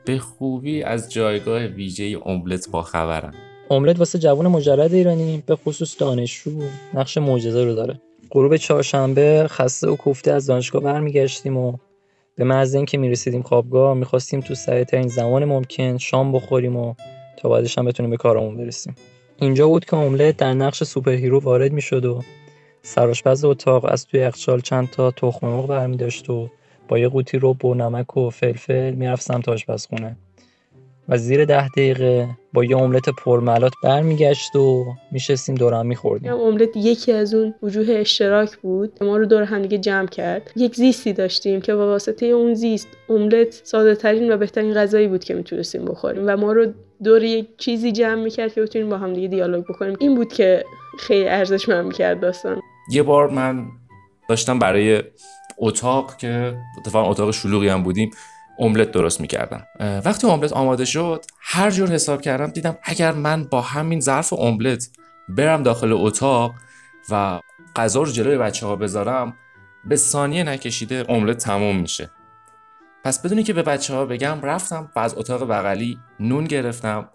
[0.04, 3.34] به خوبی از جایگاه ویژه املت با خبرن.
[3.70, 6.50] املت واسه جوان مجرد ایرانی به خصوص دانشجو
[6.94, 8.00] نقش معجزه رو داره.
[8.30, 11.76] غروب چهارشنبه خسته و کوفته از دانشگاه برمیگشتیم و
[12.36, 16.94] به محض اینکه می‌رسیدیم خوابگاه می‌خواستیم تو سریعترین زمان ممکن شام بخوریم و
[17.36, 18.94] تا بعدش هم بتونیم به کارمون برسیم.
[19.36, 22.22] اینجا بود که املت در نقش superhero وارد می‌شد و
[22.82, 26.48] سرآشپز اتاق از توی یخچال چند تا تخم مرغ برمی داشت و
[26.88, 30.16] با یه قوطی رب با نمک و فلفل می‌رفت سمت آشپزخونه.
[31.08, 36.32] و زیر ده دقیقه با یه املت پرملات برمیگشت و میشستیم دور هم میخوردیم.
[36.32, 39.04] املت یکی از اون وجوه اشتراک بود.
[39.04, 40.50] ما رو دور همدیگه جمع کرد.
[40.56, 45.24] یک زیستی داشتیم که با واسطه اون زیست املت ساده ترین و بهترین غذایی بود
[45.24, 46.22] که می‌تونستیم بخوریم.
[46.26, 46.66] و ما رو
[47.04, 49.96] دور یک چیزی جمع می‌کرد که بتونیم با همدیگه دیالوگ بکنیم.
[50.00, 50.64] این بود که
[50.98, 52.60] خیلی ارزشمند می‌کرد داستان.
[52.90, 53.66] یه بار من
[54.28, 55.02] داشتم برای
[55.58, 58.10] اتاق که اتفاقا اتاق شلوغی هم بودیم
[58.58, 59.66] املت درست می‌کردم.
[60.04, 64.88] وقتی املت آماده شد هر جور حساب کردم دیدم اگر من با همین ظرف املت
[65.28, 66.54] برم داخل اتاق
[67.10, 67.40] و
[67.76, 69.36] غذا رو جلوی بچه ها بذارم
[69.84, 72.10] به ثانیه نکشیده املت تموم میشه.
[73.04, 77.08] پس بدونی که به بچه ها بگم رفتم و از اتاق بغلی نون گرفتم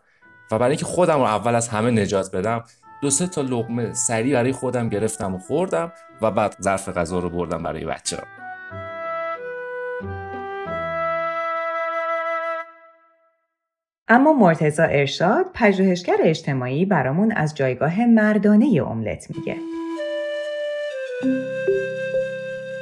[0.51, 2.63] و برای اینکه خودم رو اول از همه نجات بدم
[3.01, 7.29] دو سه تا لقمه سریع برای خودم گرفتم و خوردم و بعد ظرف غذا رو
[7.29, 8.23] بردم برای بچه ها.
[14.07, 19.55] اما مرتزا ارشاد پژوهشگر اجتماعی برامون از جایگاه مردانه املت میگه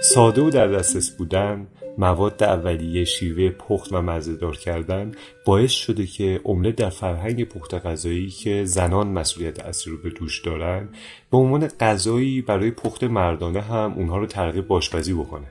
[0.02, 5.12] ساده و در دسترس بودن مواد اولیه شیوه پخت و مزهدار کردن
[5.46, 10.42] باعث شده که املت در فرهنگ پخت غذایی که زنان مسئولیت اصلی رو به دوش
[10.42, 10.90] دارن
[11.32, 15.48] به عنوان غذایی برای پخت مردانه هم اونها رو ترغیب باشپزی بکنه.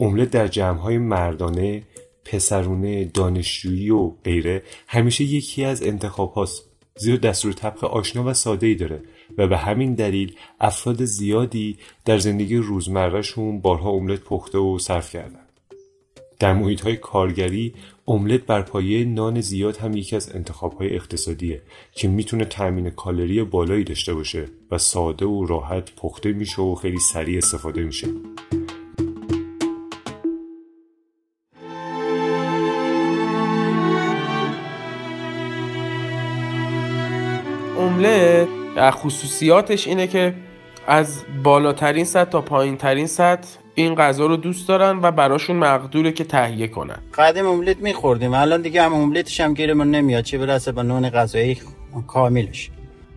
[0.00, 1.82] املت در جمعهای مردانه
[2.24, 8.66] پسرونه دانشجویی و غیره همیشه یکی از انتخاب هاست زیرا دستور طبخ آشنا و ساده
[8.66, 9.02] ای داره
[9.38, 15.40] و به همین دلیل افراد زیادی در زندگی روزمرهشون بارها املت پخته و صرف کردن.
[16.42, 17.74] در محیط های کارگری
[18.08, 23.44] املت بر پایه نان زیاد هم یکی از انتخاب های اقتصادیه که می‌تونه تأمین کالری
[23.44, 28.08] بالایی داشته باشه و ساده و راحت پخته میشه و خیلی سریع استفاده میشه.
[37.78, 38.48] املت
[38.90, 40.34] خصوصیاتش اینه که
[40.86, 46.12] از بالاترین سطح تا پایین ترین سطح این غذا رو دوست دارن و براشون مقدوره
[46.12, 46.98] که تهیه کنن.
[47.14, 48.34] قدیم املت میخوردیم.
[48.34, 50.24] الان دیگه هم املتش هم گیرمون نمیاد.
[50.24, 51.58] چه برسه به نون غذایی
[52.06, 52.70] کاملش.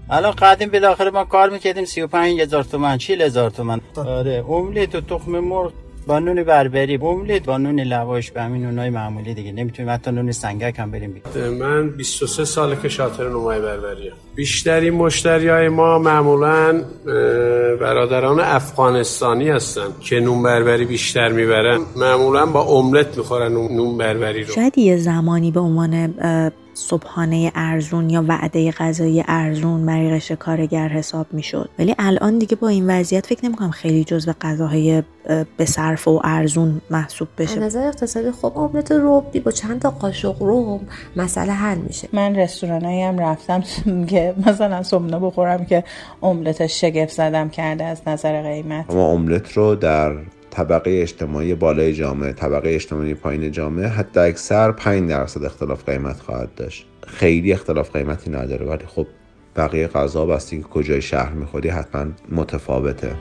[0.10, 4.96] الان قدیم به داخل ما کار می‌کردیم 35 هزار تومن 40 هزار تومن آره املت
[4.96, 5.74] و تخم مرغ
[6.08, 9.52] با نون بربری املت با نون لواش به همین نونای معمولی دیگه.
[9.52, 11.22] نمی‌تونیم حتی نون سنگک هم بریم
[11.60, 16.84] من 23 ساله که شاطر نونای بربریه بیشتری مشتری های ما معمولا
[17.82, 21.80] برادران افغانستانی هستن که نون بربری بیشتر می‌برن.
[21.96, 24.54] معمولا با املت می‌خورن نون بربری رو.
[24.54, 26.14] شاید یه زمانی به عنوان
[26.76, 31.70] صبحانه ارزون یا وعده غذایی ارزون برای قشر کارگر حساب می‌شد.
[31.80, 35.04] ولی الان دیگه با این وضعیت فکر نمی‌کنم خیلی جزو غذاهای
[35.58, 37.60] به صرف و ارزون محسوب بشه.
[37.60, 40.80] نظر اقتصادی خب املت روبی با چند تا قاشق روم
[41.16, 42.10] مسئله حل میشه.
[42.14, 43.64] من رستورانایی هم رفتم
[44.12, 45.84] که مثلا صبحونه بخورم که
[46.24, 48.94] املت شگفت زدم کرده از نظر قیمت.
[48.94, 50.16] ما املت رو در
[50.56, 56.56] طبقه اجتماعی بالای جامعه طبقه اجتماعی پایین جامعه حتی اکثر 5 درصد اختلاف قیمت خواهد
[56.56, 56.88] داشت.
[57.08, 59.08] خیلی اختلاف قیمتی نداره ولی خب
[59.56, 63.16] بقیه غذا بستی که کجای شهر می‌خوری حتما متفاوته.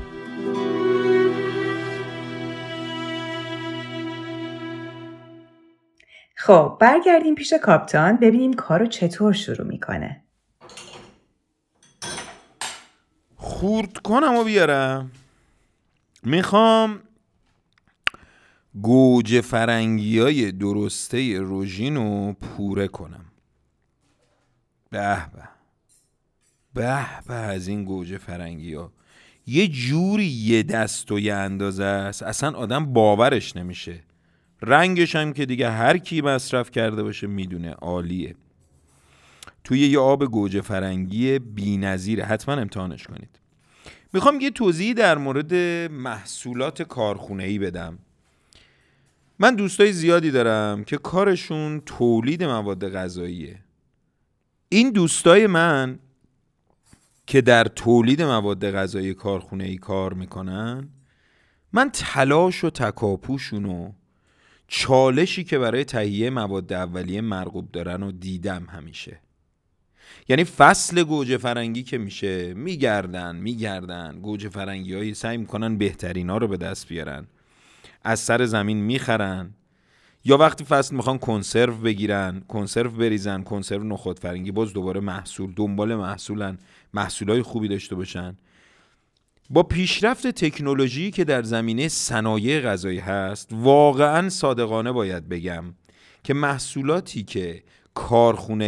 [6.37, 10.25] خب برگردیم پیش کاپتان ببینیم کارو چطور شروع می‌کنه.
[13.37, 15.11] خورد کنم و بیارم.
[16.25, 17.01] می‌خوام
[18.83, 23.25] گوجه فرنگی های درسته روژین رو پوره کنم.
[24.91, 25.49] به به.
[26.75, 28.93] به به از این گوجه فرنگی ها
[29.47, 32.23] یه جوری یه دست و یه اندازه است.
[32.23, 34.01] اصلا آدم باورش نمیشه.
[34.63, 37.71] رنگش هم که دیگه هر کی مصرف کرده باشه می‌دونه.
[37.71, 38.35] عالیه.
[39.65, 43.41] توی یه آب گوجه فرنگی بی نظیره حتما امتحانش کنید.
[44.13, 45.55] می‌خوام یه توضیحی در مورد
[45.91, 47.99] محصولات کارخونه ای بدم.
[49.39, 53.59] من دوستای زیادی دارم که کارشون تولید مواد غذاییه.
[54.69, 55.99] این دوستای من
[57.27, 60.89] که در تولید مواد غذایی کارخونه ای کار می‌کنن
[61.73, 63.93] من تلاش و تکاپوشون و
[64.69, 69.21] چالشی که برای تهیه مواد اولیه مرغوب دارن و دیدم همیشه.
[70.29, 74.19] یعنی فصل گوجه فرنگی که میشه میگردن میگردن.
[74.23, 77.27] گوجه فرنگی هایی سعی می‌کنن بهترین ها رو به دست بیارن.
[78.05, 79.55] از سر زمین می‌خرن.
[80.25, 85.95] یا وقتی فصل می‌خوان کنسرو بگیرن کنسرو بریزن کنسرو نخود فرنگی باز دوباره محصول دنبال
[85.95, 86.59] محصولن
[86.95, 88.37] محصولای خوبی داشته باشن.
[89.51, 95.65] با پیشرفت تکنولوژی که در زمینه صنایع غذایی هست واقعا صادقانه باید بگم
[96.23, 97.63] که محصولاتی که
[97.95, 98.67] کارخونه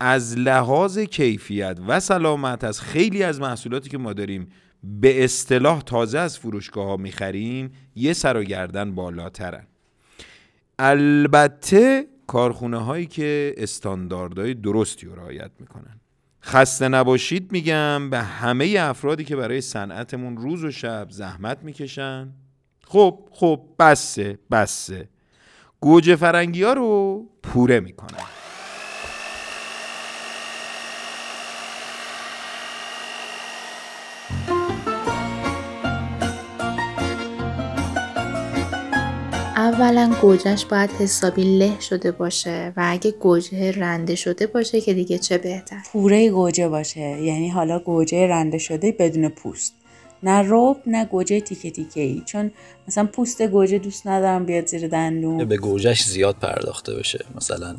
[0.00, 4.48] از لحاظ کیفیت و سلامت از خیلی از محصولاتی که ما داریم
[4.82, 9.66] به اصطلاح تازه از فروشگاه ها می‌خریم یه سر و گردن بالاترن.
[10.78, 16.00] البته کارخونه هایی که استانداردهای درستی رو رعایت می‌کنن.
[16.42, 22.32] خسته نباشید میگم به همه افرادی که برای صنعتمون روز و شب زحمت می‌کشن.
[22.84, 25.08] خب خب بسه بسه.
[25.80, 28.41] گوجه فرنگی ها رو پوره می‌کنن.
[39.82, 45.18] اولا گوجهش باید حسابی له شده باشه و اگه گوجه رنده شده باشه که دیگه
[45.18, 45.82] چه بهتر.
[45.92, 49.74] پوره گوجه باشه یعنی حالا گوجه رنده شده بدون پوست.
[50.22, 52.50] نه روب نه گوجه تیکه تیکه ای چون
[52.88, 55.44] مثلا پوست گوجه دوست ندارم بیاد زیر دندون.
[55.44, 57.76] به گوجهش زیاد پرداخته بشه مثلا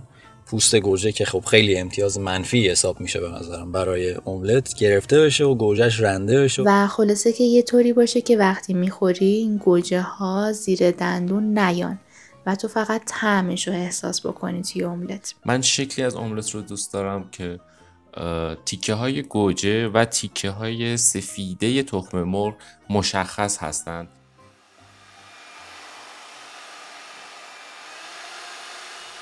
[0.53, 5.43] پوست گوجه که خب خیلی امتیاز منفی حساب میشه به نظرم برای املت گرفته بشه
[5.43, 10.01] و گوجهش رنده بشه و خلاصه که یه طوری باشه که وقتی می‌خوری این گوجه
[10.01, 11.99] ها زیر دندون نیان
[12.45, 15.35] و تو فقط طعمش رو احساس بکنی توی املت.
[15.45, 17.59] من شکلی از املت رو دوست دارم که
[18.65, 22.53] تیکه های گوجه و تیکه های سفیده تخم مرغ
[22.89, 24.07] مشخص هستند.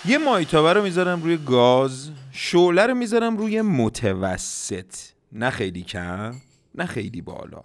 [0.05, 4.95] یه مایتابه رو می‌ذارم روی گاز شعله رو می‌ذارم روی متوسط.
[5.31, 6.35] نه خیلی کم
[6.75, 7.63] نه خیلی بالا.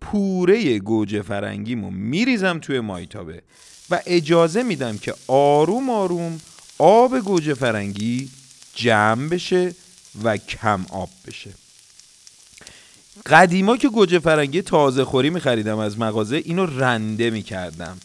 [0.00, 3.42] پوره گوجه فرنگیمو میریزم توی مایتابه
[3.90, 6.40] و اجازه میدم که آروم آروم
[6.78, 8.30] آب گوجه فرنگی
[8.74, 9.74] جمع بشه
[10.22, 11.50] و کم آب بشه.
[13.26, 17.98] قدیما که گوجه فرنگی تازه خوری میخریدم از مغازه اینو رنده می‌کردم.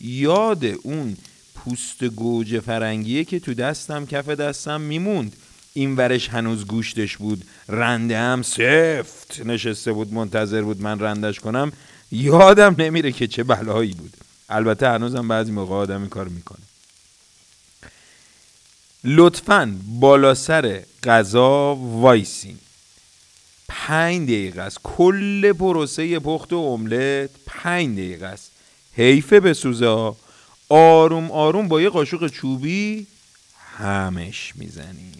[0.00, 1.16] یاد اون
[1.64, 5.36] پوست گوجه فرنگیه که تو دستم کف دستم میموند.
[5.74, 7.44] این ورش هنوز گوشتش بود.
[7.68, 11.72] رنده هم سفت نشسته بود منتظر بود من رندش کنم.
[12.12, 14.16] یادم نمیره که چه بلایی بود.
[14.48, 16.58] البته هنوزم بعضی موقع آدم این کار می‌کنه.
[19.04, 22.58] لطفا بالا سر غذا وایسین.
[23.68, 24.78] پنج دقیقه است.
[24.82, 28.50] کل پروسه پخت و املت پنج دقیقه است.
[28.92, 30.14] حیفه بسوزه
[30.68, 33.06] آروم آروم با یه قاشق چوبی
[33.76, 35.12] همش می‌زنیم.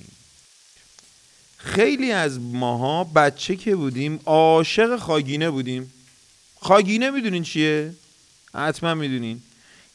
[1.56, 5.92] خیلی از ماها بچه که بودیم عاشق خاگینه بودیم.
[6.60, 7.94] خاگینه می‌دونین چیه؟
[8.54, 9.42] حتما می‌دونین.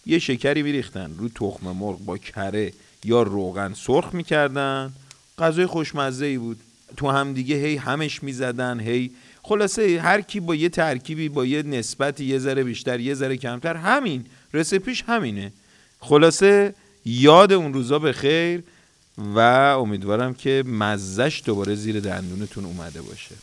[0.05, 2.73] یه شکری میریختن رو تخم مرغ با کره
[3.03, 4.93] یا روغن سرخ می‌کردن.
[5.37, 6.59] غذای خوشمزه ای بود.
[6.97, 9.11] تو هم دیگه هی همش می‌زدن هی
[9.43, 13.75] خلاصه هر کی با یه ترکیبی با یه نسبتی یه ذره بیشتر یه ذره کمتر
[13.75, 14.25] همین.
[14.53, 15.51] رسپیش همینه.
[15.99, 16.73] خلاصه
[17.05, 18.63] یاد اون روزا به خیر
[19.17, 19.39] و
[19.79, 23.35] امیدوارم که مزش دوباره زیر دندونتون اومده باشه.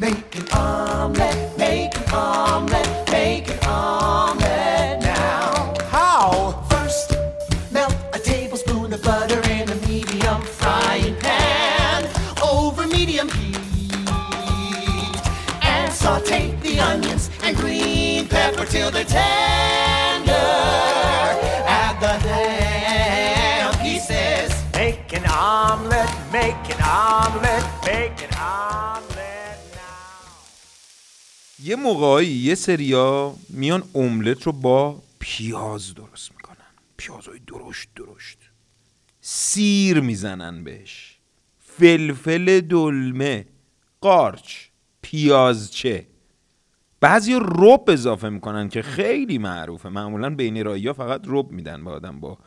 [0.00, 4.49] Make an omelet, make an omelet, make an omelet.
[18.60, 20.50] Pepper till they're tender.
[21.82, 24.50] Add the ham pieces.
[24.74, 29.58] Make an omelet, make an omelet, make an omelet.
[31.62, 36.56] یه موقعی یه سریا میان املت رو با پیاز درست می‌کنن
[36.96, 38.38] پیازهای درشت درشت
[39.20, 41.18] سیر می‌زنن بهش
[41.78, 43.46] فلفل دلمه
[44.00, 44.54] قارچ
[45.02, 46.06] پیازچه
[47.00, 49.88] بعضی رب اضافه می‌کنن که خیلی معروفه.
[49.88, 52.38] معمولا بین رایی ها فقط رب میدن به آدم با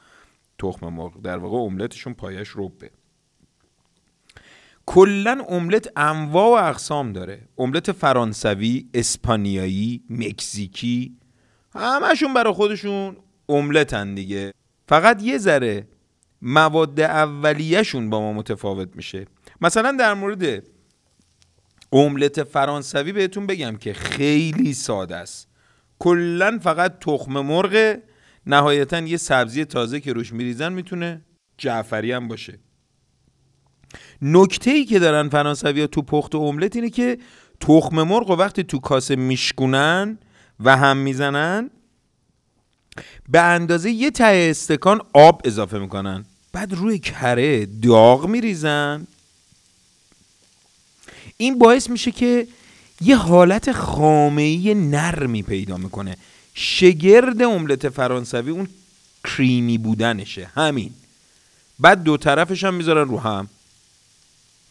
[0.59, 1.21] تخم مرغ.
[1.21, 2.91] در واقع املتشون پایش ربه.
[4.85, 7.47] کلا املت انواع و اقسام داره.
[7.57, 11.17] املت فرانسوی اسپانیایی مکزیکی
[11.75, 13.17] همشون برای خودشون
[13.49, 14.53] املتن دیگه.
[14.87, 15.87] فقط یه ذره
[16.41, 19.25] مواد اولیهشون با ما متفاوت میشه.
[19.61, 20.63] مثلا در مورد
[21.93, 25.47] املت فرانسوی بهتون بگم که خیلی ساده است.
[25.99, 27.97] کلا فقط تخم مرغ
[28.45, 31.21] نهایتا یه سبزی تازه که روش میریزن می‌تونه
[31.57, 32.59] جعفری هم باشه.
[34.21, 37.17] نکته ای که دارن فرانسوی ها تو پخت املت اینه که
[37.59, 40.17] تخم مرغ و وقتی تو کاسه میشکونن
[40.59, 41.69] و هم می‌زنن
[43.29, 46.25] به اندازه یه ته استکان آب اضافه می‌کنن.
[46.53, 49.07] بعد روی کره داغ میریزن.
[51.43, 52.47] این باعث میشه که
[53.01, 56.17] یه حالت خامه‌ای نرمی پیدا می‌کنه.
[56.53, 58.67] شگرد املت فرانسوی اون
[59.23, 60.93] کریمی بودنشه همین.
[61.79, 63.49] بعد دو طرفش هم می‌ذارن رو هم.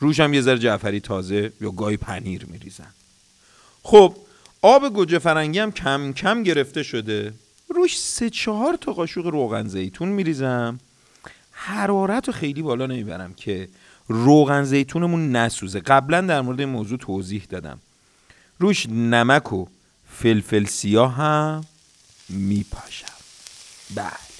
[0.01, 2.93] روش هم یه ذره جعفری تازه یا گاهی پنیر میریزن.
[3.83, 4.16] خب
[4.62, 7.35] آب گوجه فرنگی هم کم کم گرفته شده.
[7.68, 10.81] روش سه چهار تا قاشق روغن زیتون میریزم.
[11.53, 13.68] حرارت رو خیلی بالا نمی‌برم که
[14.13, 15.81] روغن زیتونمون نسوزه.
[15.81, 17.79] قبلا در مورد این موضوع توضیح دادم.
[18.59, 19.67] روش نمک و
[20.11, 21.65] فلفل سیاه هم
[22.29, 23.07] میپاشم.
[23.95, 24.32] بله.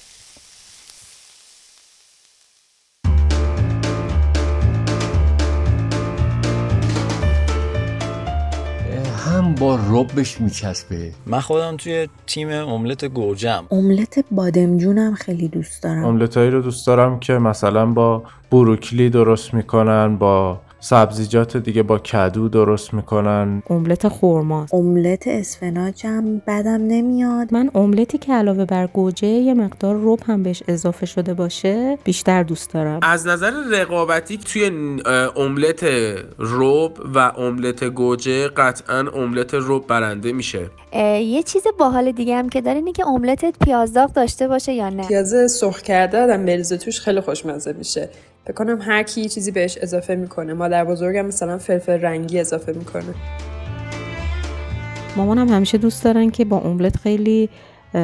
[9.33, 11.11] هم با ربش میچسبه.
[11.25, 16.05] من خودم توی تیم املت گوجم املت بادمجونم خیلی دوست دارم.
[16.05, 22.49] املتایی رو دوست دارم که مثلا با بروکلی درست می‌کنن با سبزیجات دیگه با کدو
[22.49, 23.63] درست می‌کنن.
[23.69, 27.53] املت خورما املت اسفناجم بدم نمیاد.
[27.53, 32.43] من املتی که علاوه بر گوجه یه مقدار رب هم بهش اضافه شده باشه بیشتر
[32.43, 32.99] دوست دارم.
[33.03, 34.65] از نظر رقابتی توی
[35.35, 35.83] املت
[36.39, 40.69] رب و املت گوجه قطعا املت رب برنده میشه.
[41.19, 45.07] یه چیز باحال دیگه هم که داره اینه که املتت پیازداغ داشته باشه یا نه؟
[45.07, 48.09] پیاز سرخ کرده آدم بریزه توش خیلی خوشمزه میشه.
[48.45, 50.53] فکر کنم هر کی چیزی بهش اضافه می‌کنه.
[50.53, 53.13] مادر بزرگم مثلا فلفل رنگی اضافه می‌کنه.
[55.17, 57.49] مامانم همیشه دوست دارن که با املت خیلی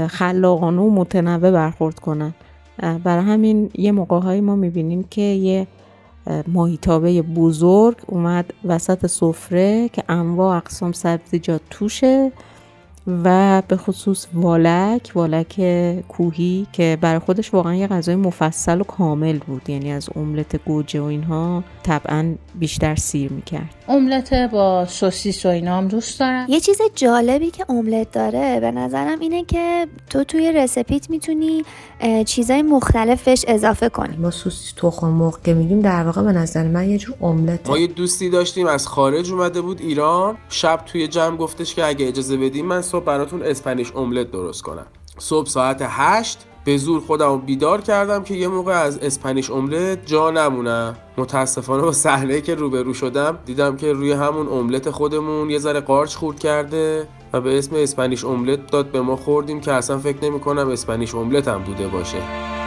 [0.08, 2.34] خلاقانه و متنوع برخورد کنن.
[3.04, 5.68] برای همین یه موقع ما می‌بینیم که یه
[6.48, 12.32] ماهیتابه بزرگ اومد وسط سفره که انواع اقسام سبزیجات توشه.
[13.24, 15.62] و به خصوص والک والک
[16.08, 19.70] کوهی که برای خودش واقعا یه غذای مفصل و کامل بود.
[19.70, 23.76] یعنی از املت گوجه و اینها طبعا بیشتر سیر می‌کرد.
[23.90, 26.46] املت با سوسیس و اینا هم دوست دارم.
[26.50, 31.64] یه چیز جالبی که املت داره به نظرم اینه که تو توی رسپیت می‌تونی
[32.26, 34.18] چیزای مختلف بهش اضافه کنی.
[34.18, 37.70] ما سوسیس تخم مرغ که میگیم در واقع به نظر من یه جور املت.
[37.70, 40.38] ما یه دوستی داشتیم از خارج اومده بود ایران.
[40.50, 44.86] شب توی جمع گفتش که اگه اجازه بدیم من صبح براتون اسپانیش املت درست کنم.
[45.18, 46.38] صبح ساعت هشت
[46.70, 51.92] به زور خودم بیدار کردم که یه موقع از اسپانیش املت جا نمونم متاسفانه با
[51.92, 57.08] صحنه که روبرو شدم دیدم که روی همون املت خودمون یه ذره قارچ خورد کرده
[57.34, 61.16] و به اسم اسپانیش املت داد به ما خوردیم که اصلا فکر نمی کنم اسپانیش
[61.16, 62.59] املت هم بوده باشه.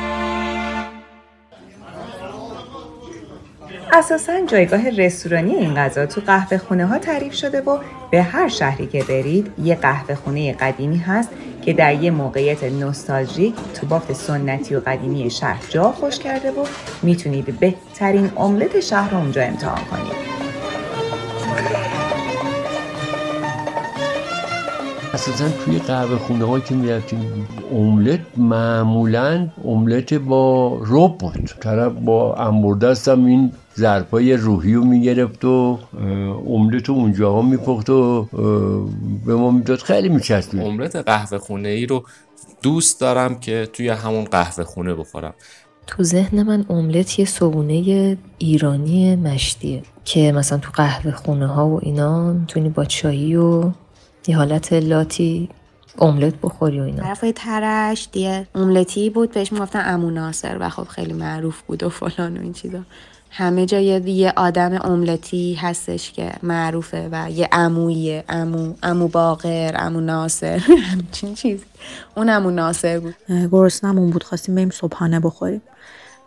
[3.95, 7.79] اساسا جایگاه رستورانی این غذا تو قهوه خونه ها تعریف شده و
[8.11, 11.29] به هر شهری که برید یه قهوه خونه قدیمی هست
[11.63, 16.65] که در یه موقعیت نوستالژیک تو بافت سنتی و قدیمی شهر جا خوش کرده و
[17.03, 20.33] می‌تونید بهترین املت شهر رو اونجا امتحان کنید.
[25.15, 31.51] اساسا توی قهوه خونه هایی که می‌رفتیم املت معمولا املت با رب بود.
[31.61, 35.79] طرف با انبرده هم این ظرفای روحی رو می‌گرفت و
[36.49, 38.29] املت رو اونجاها میپخت و
[39.27, 39.79] به ما می‌داد.
[39.79, 40.63] خیلی میچسبید.
[40.63, 42.05] املت قهوه خونه ای رو
[42.63, 45.35] دوست دارم که توی همون قهوه خونه بخورم.
[45.87, 51.81] تو ذهن من املت یه صبونه ایرانی مشتیه که مثلا تو قهوه خونه ها و
[51.83, 53.71] اینا می‌تونی با چایی و
[54.27, 55.49] یه حالت لاتی
[55.99, 57.03] املت بخوری و اینا.
[57.03, 61.89] طرف ترش دیگه املتی بود بهش می‌گفتن امو ناصر و خب خیلی معروف بود و
[61.89, 62.79] فلان و این چیزا.
[63.35, 68.25] همه جا یه, آدم املتی هستش که معروفه و یه عمویه.
[68.29, 70.59] امو امو باقر امو ناصر.
[70.93, 71.61] همچین چیز.
[72.17, 73.15] اون امو ناصر بود.
[73.53, 74.23] گرسنمون بود.
[74.23, 75.63] خواستیم بریم صبحانه بخوریم.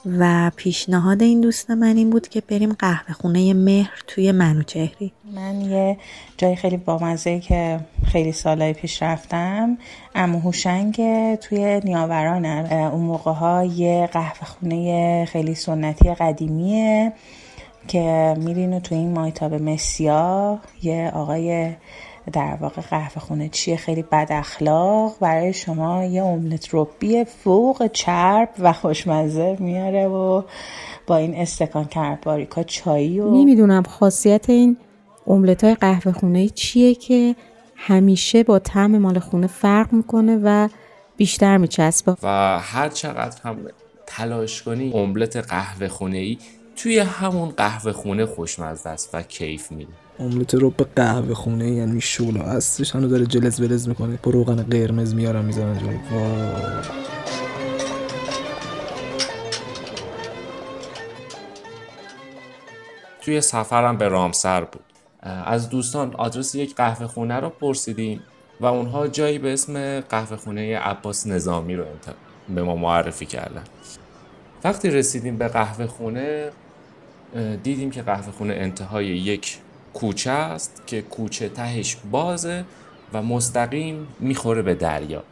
[0.06, 5.12] و پیشنهاد این دوست من این بود که بریم قهوه خونه مهر توی منوچهری.
[5.34, 5.98] من یه
[6.38, 9.78] جای خیلی بامزه که خیلی سالهای پیش رفتم
[10.16, 10.96] امو هوشنگ
[11.36, 17.14] توی نیاورانم اون موقع ها یه قهوه خونه خیلی سنتی قدیمیه
[17.88, 21.72] که میرین و توی این مایتاب مسیا یه آقای
[22.34, 25.16] در واقع قهوه خونه چیه؟ خیلی بد اخلاق.
[25.20, 30.42] برای شما یه املت ربی فوق چرب و خوشمزه میاره و
[31.08, 34.78] با این استکان کرد باریکا چایی و نمی‌دونم خاصیت این
[35.28, 37.36] املت های قهوه خونه چیه که
[37.76, 40.70] همیشه با طعم مال خونه فرق می‌کنه و
[41.18, 42.16] بیشتر میچسبه.
[42.24, 43.58] و هر چقدر هم
[44.08, 46.38] تلاش کنی املت قهوه خونه ای
[46.76, 49.92] توی همون قهوه خونه خوشمزه است و کیف میده.
[50.20, 52.42] املت رو به قهوه خونه یعنی شولا.
[52.42, 54.20] هستش هنو داره جلز بلز می‌کنه.
[54.24, 55.98] با روغن قرمز میارن می‌زنن جلو.
[63.22, 64.84] توی سفرم به رامسر بود.
[65.46, 68.22] از دوستان آدرس یک قهوه خونه رو پرسیدیم
[68.60, 71.84] و اونها جایی به اسم قهوه خونه عباس نظامی رو
[72.50, 73.64] به ما معرفی کردن.
[74.64, 76.50] وقتی رسیدیم به قهوه خونه
[77.64, 79.58] دیدیم که قهوه خونه انتهای یک
[79.96, 82.66] کوچه است که کوچه تهش بازه
[83.14, 85.24] و مستقیم می‌خوره به دریا.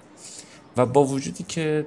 [0.77, 1.85] و با وجودی که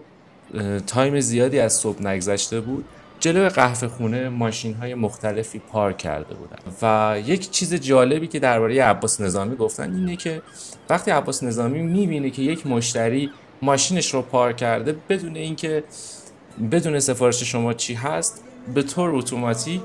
[0.87, 2.85] تایم زیادی از صبح نگذشته بود
[3.21, 6.57] جلو قهوه خونه ماشین های مختلفی پارک کرده بودن.
[6.83, 10.43] و یک چیز جالبی که درباره عباس نظامی گفتن اینه که
[10.91, 13.31] وقتی عباس نظامی می‌بینه که یک مشتری
[13.63, 15.85] ماشینش رو پارک کرده بدون اینکه
[16.73, 19.81] بدون سفارش شما چی هست به طور اتوماتیک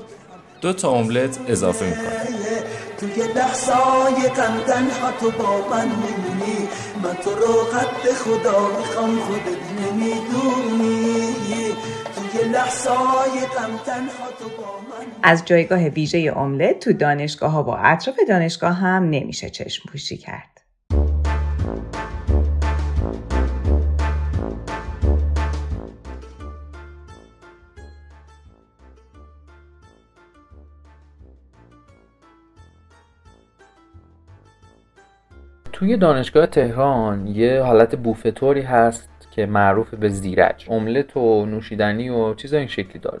[0.60, 2.42] دو تا املت اضافه می‌کنه.
[3.02, 6.68] توی لحظای غم تنها تو با من میمونی
[7.02, 11.32] من تو رو قد خدا می‌خوام خودت نمی‌دونی.
[12.14, 17.68] توی لحظای غم تنها تو با من از جایگاه ویژه املت تو دانشگاه ها و
[17.68, 20.61] اطراف دانشگاه هم نمیشه چشم پوشی کرد.
[35.82, 42.34] توی دانشگاه تهران یه حالت بوفتوری هست که معروف به زیرج املت و نوشیدنی و
[42.34, 43.18] چیزای این شکلی داره.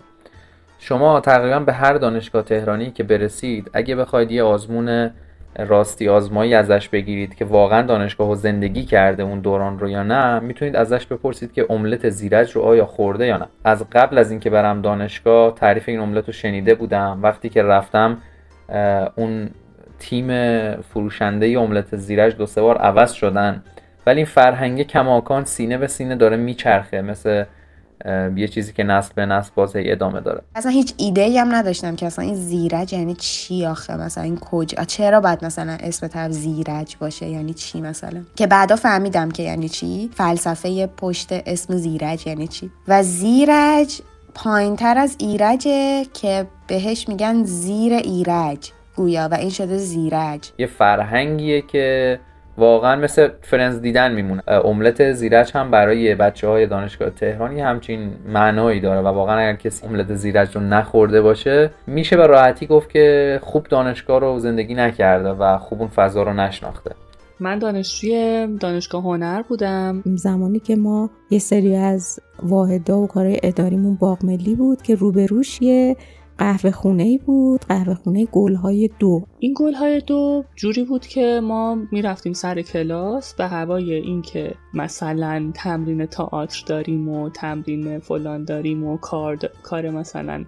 [0.78, 5.10] شما تقریبا به هر دانشگاه تهرانی که برسید اگه بخواید یه آزمون
[5.58, 10.38] راستی آزمایی ازش بگیرید که واقعا دانشگاه و زندگی کرده اون دوران رو یا نه
[10.38, 13.46] می‌تونید ازش بپرسید که املت زیرج رو آیا خورده یا نه.
[13.64, 17.18] از قبل از اینکه برم دانشگاه تعریف این املت رو شنیده بودم.
[17.22, 18.18] وقتی که رفتم
[19.16, 19.50] اون
[20.02, 20.26] تیم
[20.80, 23.62] فروشنده املت زیرج دو سه بار عوض شدن.
[24.06, 27.02] ولی این فرهنگ کماکان سینه به سینه داره میچرخه.
[27.02, 27.44] مثل
[28.36, 30.42] یه چیزی که نسل به نسل باز ادامه داره.
[30.54, 34.38] اصلا هیچ ایده ای هم نداشتم که اصلا این زیرج یعنی چی آخه؟ مثلا این
[34.38, 39.42] کجا چرا باید مثلا اسم طرف زیرج باشه؟ یعنی چی مثلا؟ که بعدا فهمیدم که
[39.42, 40.10] یعنی چی.
[40.14, 42.70] فلسفه پشت اسم زیرج یعنی چی.
[42.88, 44.00] و زیرج
[44.34, 48.70] پایین تر از ایرجه که بهش میگن زیر ایرج.
[48.96, 50.50] گویا و این شده زیرج.
[50.58, 52.18] یه فرهنگیه که
[52.58, 54.42] واقعا مثل فرنز دیدن میمونه.
[54.48, 59.86] املت زیرج هم برای بچه های دانشگاه تهرانی همچین معنایی داره و واقعا اگر کسی
[59.86, 65.28] املت زیرج رو نخورده باشه میشه به راحتی گفت که خوب دانشگاه رو زندگی نکرده
[65.28, 66.90] و خوب اون فضا رو نشناخته.
[67.40, 70.02] من دانشجوی دانشگاه هنر بودم.
[70.04, 75.62] زمانی که ما یه سری از واحدا و کارهای اداریمون باغ ملی بود که روبروش
[75.62, 75.96] یه
[76.38, 79.22] قهوه خونه ای بود قهوه خونه گلهای دو.
[79.38, 86.06] این گلهای دو جوری بود که ما می‌رفتیم سر کلاس به هوای اینکه مثلا تمرین
[86.06, 90.44] تئاتر داریم و تمرین فلان داریم و کار, د- کار مثلا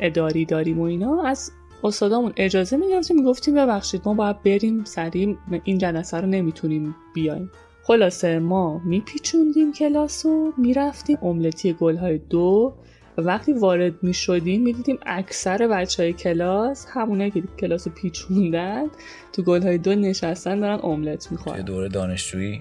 [0.00, 1.52] اداری داریم و اینا از
[1.84, 7.50] استادامون اجازه می‌گرفتیم می‌گفتیم ببخشید ما باید بریم سریع این جلسه رو نمی‌تونیم بیایم.
[7.82, 11.18] خلاصه ما میپیچوندیم کلاس و می‌رفتیم.
[11.22, 12.74] املتی گلهای دو
[13.18, 18.86] وقتی وارد می شدیم می دیدیم اکثر بچه های کلاس همونه که کلاس پیچوندن
[19.32, 21.56] تو گل های دو نشستن دارن املت می‌خورن.
[21.56, 22.60] توی دوره دانشجویی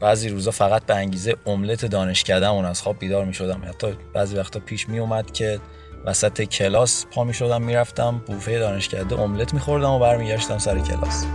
[0.00, 4.36] بعضی روزا فقط به انگیزه املت دانش کردم از خواب بیدار می شدم حتی بعضی
[4.36, 5.60] وقتا پیش می اومد که
[6.04, 11.26] وسط کلاس پا می شدم می‌رفتم بوفه دانشکده املت میخوردم و برمیگشتم سر کلاس.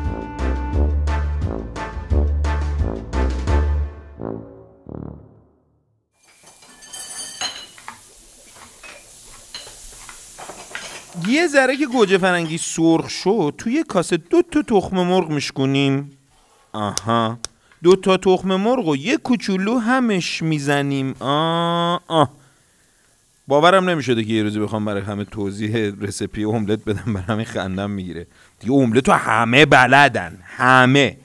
[11.28, 16.18] یه ذره که گوجه فرنگی سرخ شد توی کاسه دو تا تخم مرغ میشکنیم
[16.74, 17.39] آها.
[17.84, 21.16] دو تا تخم مرغ و یه کوچولو همش می‌زنیم.
[21.20, 22.30] آه آه.
[23.47, 27.91] باورم نمی‌شده که یه روزی بخوام برای همه توضیح رسپی املت بدم برای همه خندم
[27.91, 28.28] می‌گیره.
[28.60, 30.39] دیگه املت رو همه بلدن.
[30.43, 31.18] همه.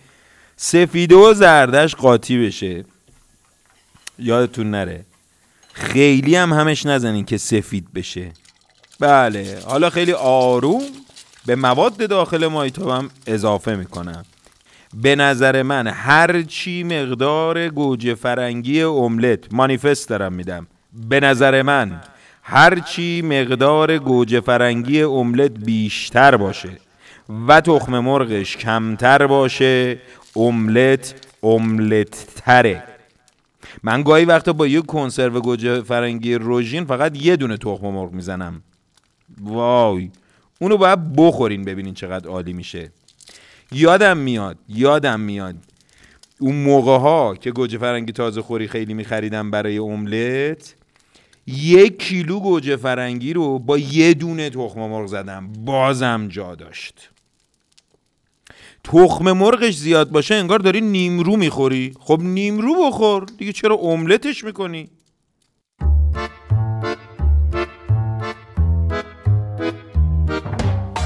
[0.56, 2.84] سفیده و زردش قاطی بشه.
[4.18, 5.04] یادتون نره.
[5.72, 8.32] خیلی هم همش نزنین که سفید بشه.
[9.00, 9.58] بله.
[9.66, 10.82] حالا خیلی آروم
[11.46, 14.24] به مواد داخل مایتابم اضافه می‌کنم.
[14.94, 20.66] به نظر من هر چی مقدار گوجه فرنگی املت مانیفست دارم میدم.
[21.08, 22.00] به نظر من
[22.42, 26.68] هر چی مقدار گوجه فرنگی املت بیشتر باشه
[27.48, 29.98] و تخم مرغش کمتر باشه
[30.36, 32.82] املت املت تره
[33.82, 38.62] من گاهی وقتا با یه کنسرو گوجه فرنگی روژین فقط یه دونه تخم مرغ می‌زنم.
[39.40, 40.10] وای.
[40.60, 42.92] اونو باید بخورین ببینین چقدر عالی میشه.
[43.72, 45.54] یادم میاد یادم میاد.
[46.40, 50.74] اون موقع ها که گوجه فرنگی تازه خوری خیلی میخریدم برای املت
[51.46, 55.52] یک کیلو گوجه فرنگی رو با یه دونه تخم مرغ زدم.
[55.64, 57.10] بازم جا داشت.
[58.84, 61.94] تخم مرغش زیاد باشه انگار داری نیمرو می‌خوری.
[62.00, 63.24] خب نیمرو بخور.
[63.38, 64.88] دیگه چرا املتش می‌کنی؟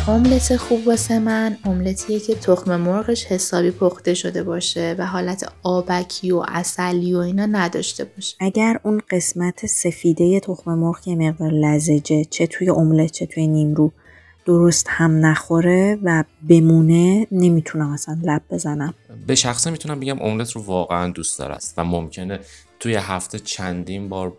[0.09, 1.57] املت خوب واسه من.
[1.65, 7.47] املتیه که تخم مرغش حسابی پخته شده باشه و حالت آبکی و اصلی و اینا
[7.47, 8.37] نداشته باشه.
[8.41, 13.93] اگر اون قسمت سفیده تخم مرغ یه مقدار لزجه چه توی املت چه توی نیمرو
[14.47, 18.95] درست هم نخوره و بمونه نمی‌تونم اصلا لب بزنم.
[19.27, 22.41] به شخصه می‌تونم بگم املت رو واقعا دوست داره است و ممکنه
[22.81, 24.33] توی هفته چندین بار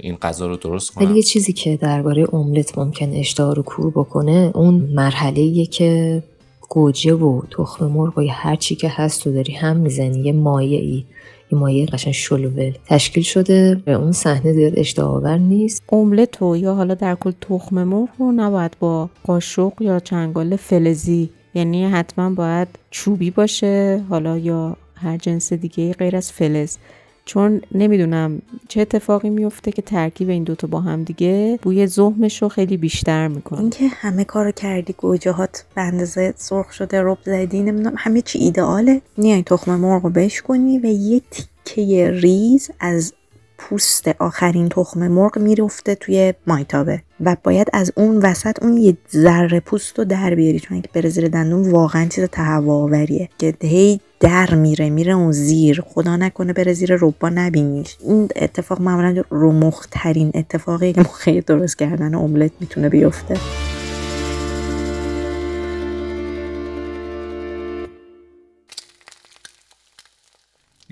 [0.00, 1.06] این غذا رو درست کنم.
[1.06, 6.22] ولی یه چیزی که درباره املت ممکن اشتها رو کور بکنه اون مرحله که
[6.68, 10.78] گوجه و تخم مرغ و هر چی که هست تو داری هم می‌زنی یه مایه
[10.78, 11.04] ای
[11.52, 12.72] یه مایه قشنگ شلوول.
[12.86, 15.82] تشکیل شده اون صحنه زیاد اشتها آور نیست.
[15.92, 21.30] املت رو یا حالا در کل تخم مرغ رو نباید با قاشق یا چنگال فلزی
[21.54, 26.76] یعنی حتما باید چوبی باشه حالا یا هر جنس دیگه غیر از فلز.
[27.24, 32.48] چون نمی‌دونم چه اتفاقی میفته که ترکیب این دوتا با هم دیگه بوی زهمش رو
[32.48, 33.60] خیلی بیشتر می‌کنه.
[33.60, 38.38] اینکه همه کارو کردی گوجه هات به اندازه سرخ شده رب زدی نمی‌دونم همه چی
[38.38, 41.22] ایدئاله میای تخم مرغ رو بشکنی و یه
[41.64, 43.12] تیکه ریز از
[43.60, 49.60] پوست آخرین تخم مرغ می‌رفته توی مایتابه و باید از اون وسط اون یه ذره
[49.60, 53.06] پوست رو در بیاری چون اگه بره زیر دندون واقعا چیز تهوع
[53.38, 55.80] که هی در میره میره اون زیر.
[55.80, 57.96] خدا نکنه بره زیر ربا نبینیش.
[58.00, 63.36] این اتفاق معمولا رو ترین اتفاقی که موقع درست کردن املت می‌تونه بیفته.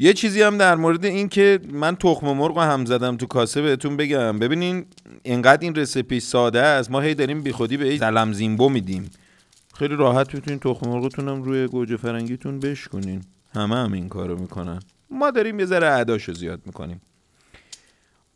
[0.00, 3.62] یه چیزی هم در مورد این که من تخم مرغ رو هم زدم تو کاسه
[3.62, 4.38] بهتون بگم.
[4.38, 4.86] ببینین
[5.22, 6.90] اینقدر این رسیپی ساده است.
[6.90, 9.10] ما هی داریم بیخودی به سلم زیمبو میدیم.
[9.74, 13.22] خیلی راحت می‌تونین تخم مرغتون هم روی گوجه فرنگیتون بشکنین
[13.54, 14.80] همه هم این کارو می‌کنن.
[15.10, 17.00] ما داریم یه ذره عداشو زیاد می‌کنیم.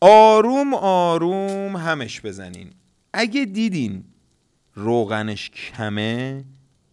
[0.01, 2.71] آروم آروم همش بزنین.
[3.13, 4.05] اگه دیدین
[4.75, 6.45] روغنش کمه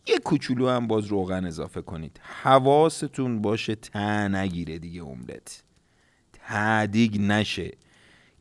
[0.10, 2.20] یه کوچولو هم باز روغن اضافه کنید.
[2.44, 5.64] حواستون باشه ته نگیره دیگه املت.
[6.34, 7.72] تهدیگ نشه.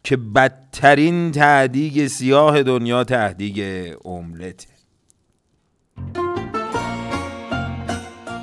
[0.05, 4.67] که بدترین تهدیگ سیاه دنیا تهدیگ املت.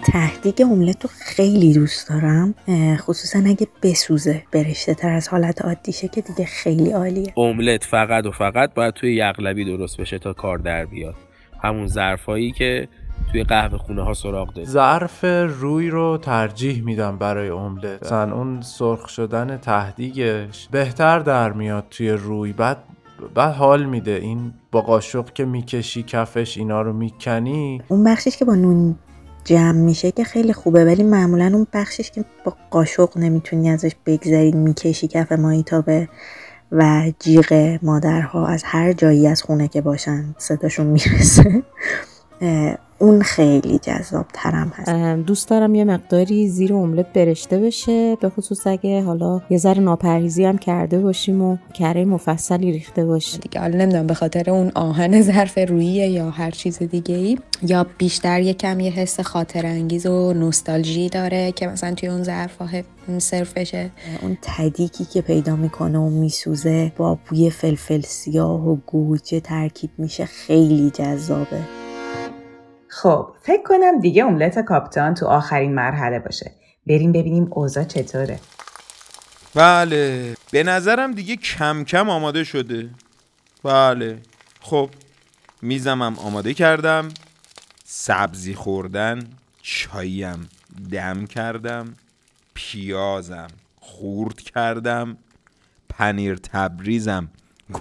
[0.06, 2.56] تهدیگ املت رو خیلی دوست دارم.
[2.98, 7.34] خصوصا اگه بسوزه برشته تر از حالت عادیشه که دیگه خیلی عالیه.
[7.38, 11.16] املت فقط و فقط باید توی یقلبی درست بشه تا کار در بیاد.
[11.64, 12.88] همون ظرفایی که
[13.32, 14.70] توی قهوه خونه ها سراغ داریم.
[14.70, 15.26] ظرف
[15.60, 18.04] روی رو ترجیح میدم برای املت.
[18.04, 22.54] مثلا اون سرخ شدن تهدیگش بهتر در میاد توی روی.
[22.54, 22.78] بعد
[23.36, 24.12] بعد حال میده.
[24.12, 27.82] این با قاشق که می‌کشی کفش اینا رو می‌کنی.
[27.88, 28.96] اون بخشش که با نون
[29.44, 30.86] جمع میشه که خیلی خوبه.
[30.86, 36.10] ولی معمولا اون بخشش که با قاشق نمی‌تونی ازش بگذری می‌کشی کف مایی تا به
[36.72, 41.64] و جیغ مادرها از هر جایی از خونه که باشن صداشون می‌رسه.
[43.00, 44.90] اون خیلی جذاب ترم هست
[45.26, 50.46] دوست دارم یه مقداری زیر املت برشته بشه به خصوص اگه حالا یه ذره ناپرهیزی
[50.46, 55.22] هم کرده باشیم و کره مفصلی ریخته باشیم دیگه حالا نمی‌دونم به خاطر اون آهن
[55.32, 60.06] ظرف رویه یا هر چیز دیگه ای یا بیشتر یه کم یه حس خاطر انگیز
[60.06, 62.62] و نوستالژی داره که مثلا توی اون ظرف
[63.18, 63.92] صرف بشه.
[64.22, 70.26] اون تدیکی که پیدا می‌کنه و میسوزه با بوی فلفل سیاه و گوجه ترکیب میشه
[70.26, 71.85] خیلی جذابه.
[72.98, 76.52] خب فکر کنم دیگه املت کاپتان تو آخرین مرحله باشه.
[76.88, 78.40] بریم ببینیم اوضاع چطوره.
[79.56, 80.34] بله.
[80.52, 82.90] به نظرم دیگه کم کم آماده شده.
[83.64, 84.22] بله.
[84.62, 84.90] خب
[85.62, 87.10] میزمم آماده کردم.
[87.86, 89.20] سبزی خوردن
[89.62, 90.50] چاییم
[90.92, 91.94] دم کردم.
[92.54, 93.48] پیازم
[93.80, 95.18] خورد کردم.
[95.90, 97.28] پنیر تبریزم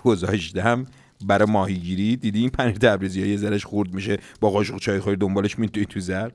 [0.04, 0.86] گذاشتم.
[1.26, 2.16] برای ماهیگیری.
[2.16, 6.00] دیدی این پنیر تبریزی یه ذرش خورد میشه با قاشق چای خوری دنبالش میتوی تو
[6.00, 6.30] زر.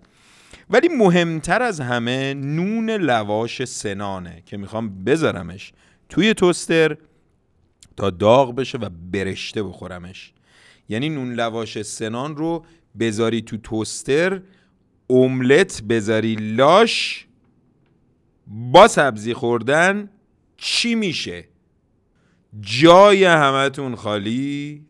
[0.70, 5.74] ولی مهمتر از همه نون لواش سنانه که می‌خوام بذارمش
[6.10, 6.98] توی توستر
[7.98, 10.34] تا داغ بشه و برشته بخورمش.
[10.90, 12.66] یعنی نون لواش سنان رو
[13.00, 14.42] بذاری تو توستر
[15.10, 17.26] املت بذاری لاش
[18.48, 20.10] با سبزی خوردن
[20.58, 21.48] چی میشه؟
[22.62, 24.86] جای همتون خالی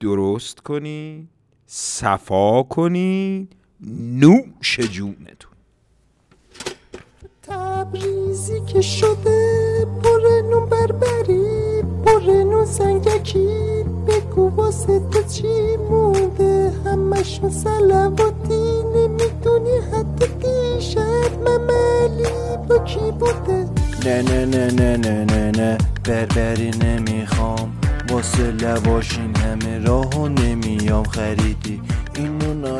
[0.00, 1.28] درست کنی
[1.66, 3.48] صفا کنی
[4.20, 5.50] نوش جونتون.
[7.42, 9.64] تبریزی که شده
[10.50, 13.84] نون بربری پر نون سنگکی.
[14.08, 15.02] بگو واسه
[15.32, 23.73] چی مونده؟ همشون سلواتی نمی‌دونی حتی دیشب مملی با کی بوده؟
[24.06, 25.78] نه نه نه نه نه نه نه.
[26.04, 27.72] بربری نمی‌خوام.
[28.10, 31.04] واسه لواشین همه راهو نمیام.
[31.04, 31.80] خریدی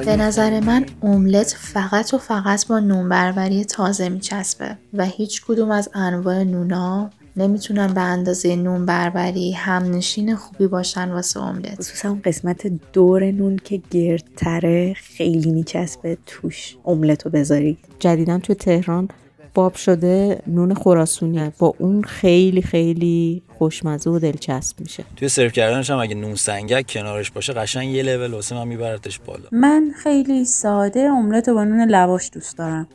[0.04, 5.70] به نظر من املت فقط و فقط با نون بربری تازه میچسبه و هیچ کدوم
[5.70, 11.78] از انواع نونا نمی‌تونن به اندازه نون بربری همنشین خوبی باشن واسه املت.
[11.78, 16.18] خصوصا اون قسمت دور نون که گردتره خیلی میچسبه.
[16.26, 19.08] توش املت رو بذاری جدیدا تو تهران
[19.54, 25.04] باب شده نون خراسونی با اون خیلی خیلی خوشمزه و دلچسب میشه.
[25.16, 29.18] توی سرو کردنش هم اگه نون سنگک کنارش باشه قشنگ یه لول واسه من میبرتش
[29.18, 29.48] بالا.
[29.52, 32.88] من خیلی ساده املت با نون لواش دوست دارم.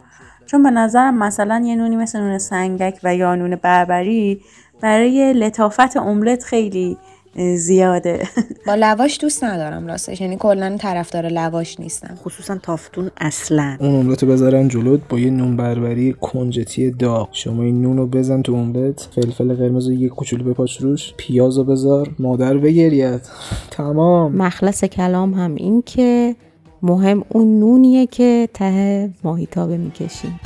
[0.45, 4.41] چون به نظرم مثلا یه نونی مثل نون سنگک و یا نون بربری
[4.81, 6.97] برای لطافت املت خیلی
[7.55, 8.27] زیاده.
[8.67, 12.15] با لواش دوست ندارم راستش یعنی کلا طرفدار لواش نیستم.
[12.23, 13.77] خصوصا تافتون اصلا.
[13.79, 17.29] اون املت بذارن جلوت با یه نون بربری کنجتی داغ.
[17.31, 21.13] شما این نون رو بزن تو املت فلفل قرمز رو یه کوچولو بپاچ روش.
[21.17, 22.09] پیاز رو بذار.
[22.19, 23.21] مادر بگرید
[23.71, 24.35] تمام.
[24.35, 26.35] مخلص کلام هم این که
[26.81, 30.39] مهم اون نونیه که ته ماهیتابه می‌کشیم.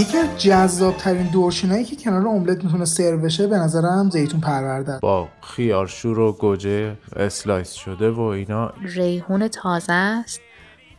[0.00, 4.98] یکی از جذاب ترین دورچینایی که کنار املت می‌تونه سرو بشه به نظرم زیتون پرورده
[5.02, 8.72] با خیارشور و گوجه slice شده و اینا.
[8.82, 10.40] ریحون تازه است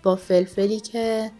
[0.03, 1.31] با فلفلی که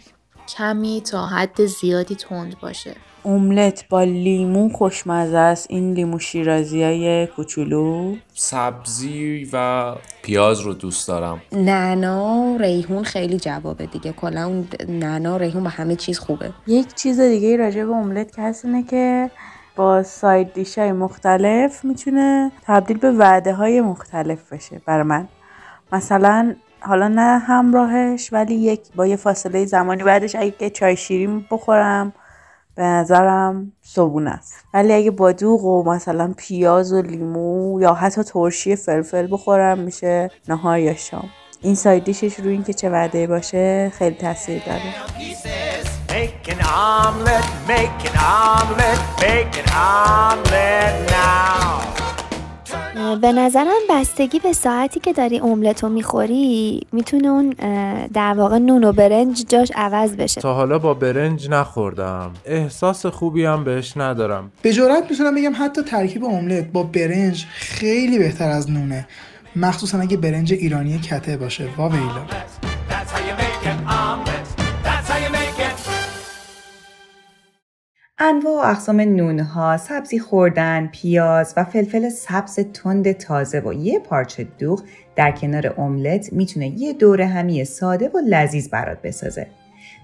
[0.57, 2.95] کمی تا حد زیادی تند باشه.
[3.25, 5.67] املت با لیمو خوشمزه است.
[5.69, 8.15] این لیمو شیرازی های کوچولو.
[8.33, 9.85] سبزی و
[10.21, 11.41] پیاز رو دوست دارم.
[11.51, 14.11] نعنا ریحون خیلی جوابه دیگه.
[14.11, 16.49] کلا اون نعنا ریحون با همه چیز خوبه.
[16.67, 19.31] یک چیز دیگه راجع به املت که هست اینه که
[19.75, 25.27] با ساید دیش های مختلف می‌تونه تبدیل به وعده های مختلف بشه برای من.
[25.91, 32.13] مثلا حالا نه همراهش ولی یک با یه فاصله زمانی بعدش اگه چای شیرین بخورم
[32.75, 34.53] به نظرم صبونه است.
[34.73, 40.31] ولی اگه با دوغ و مثلا پیاز و لیمو یا حتی ترشی فلفل بخورم میشه
[40.47, 41.29] نهار یا شام.
[41.61, 44.93] این ساید دیشش روی اینکه چه وعده باشه خیلی تاثیر داره.
[53.21, 57.49] به نظرم بستگی به ساعتی که داری املت رو می‌خوری می‌تونه اون
[58.13, 60.41] در واقع نون و برنج جاش عوض بشه.
[60.41, 62.33] تا حالا با برنج نخوردم.
[62.45, 64.51] احساس خوبی هم بهش ندارم.
[64.61, 69.07] به جرات می‌تونم بگم حتی ترکیب املت با برنج خیلی بهتر از نونه.
[69.55, 71.67] مخصوصا اگه برنج ایرانی کته باشه.
[71.77, 72.25] واویلا.
[78.23, 84.47] انواع و اقسام نونها، سبزی خوردن، پیاز و فلفل سبز تند تازه و یه پارچه
[84.59, 84.83] دوغ
[85.15, 89.47] در کنار املت می‌تونه یه دوره همی ساده و لذیذ برات بسازه.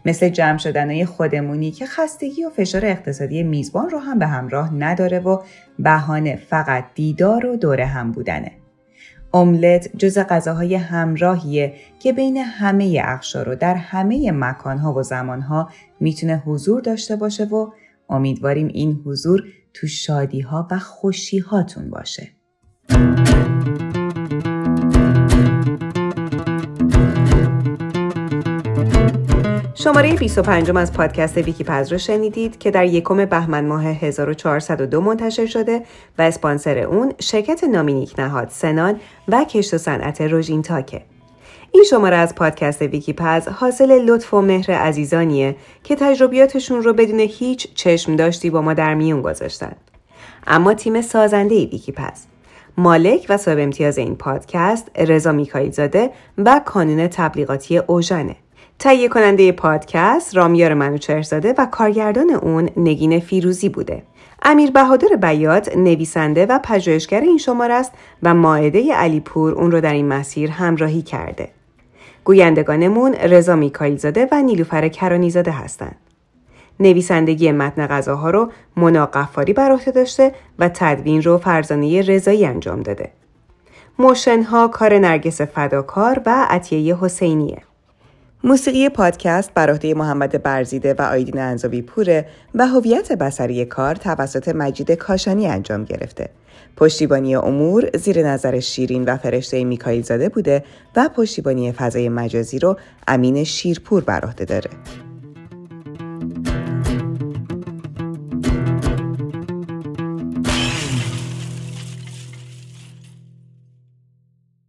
[0.06, 5.20] مثل جمع شدنهای خودمونی که خستگی و فشار اقتصادی میزبان رو هم به همراه نداره
[5.20, 5.42] و
[5.80, 8.52] بهانه فقط دیدار و دوره هم بودنه.
[9.34, 16.44] املت جز غذاهای همراهیه که بین همه اقشار و در همه مکانها و زمانها می‌تونه
[16.46, 17.70] حضور داشته باشه و
[18.10, 19.44] امیدواریم این حضور
[19.74, 22.32] تو شادیها و خوشیهاتون باشه.
[29.76, 35.46] شماره 25 از پادکست ویکی پز رو شنیدید که در یکم بهمن ماه 1402 منتشر
[35.46, 35.82] شده
[36.18, 41.02] و اسپانسر اون شرکت نامینیک نهاد سنان و کشت و صنعت روژین تاکه.
[41.78, 47.20] این شماره از پادکست ویکی پز حاصل لطف و مهر عزیزانیه که تجربیاتشون رو بدون
[47.20, 49.76] هیچ چشم داشتی با ما در میون گذاشتن.
[50.48, 52.26] اما تیم سازنده ویکی پز
[52.78, 58.36] مالک و صاحب امتیاز این پادکست رضا میکایی زاده و کانون تبلیغاتی اوژانه.
[58.80, 64.04] تهیه کننده پادکست رامیار منوچهرزاده و کارگردان اون نگین فیروزی بوده.
[64.44, 67.92] امیر بهادر بیات نویسنده و پژوهشگر این شماره است
[68.24, 71.57] و ماعده علیپور اون رو در این مسیر همراهی کرده.
[72.28, 75.96] گویندگانمون رضا میکایل زاده و نیلوفر کرانیزاده هستند.
[76.80, 82.82] نویسندگی متن غذاها رو منا قفاری بر عهده داشته و تدوین رو فرزانه رضایی انجام
[82.82, 83.12] داده.
[84.00, 87.62] موشنها کار نرگس فداکار و عطیه حسینیه.
[88.44, 92.26] موسیقی پادکست بر عهده محمد برزیده و آیدین انزاوی پوره
[92.56, 96.30] و هویت بسری کار توسط مجید کاشانی انجام گرفته.
[96.78, 100.64] پشتیبانی امور زیر نظر شیرین و فرشته میکایل زاده بوده
[100.96, 104.70] و پشتیبانی فضای مجازی رو امین شیرپور بر عهده داره.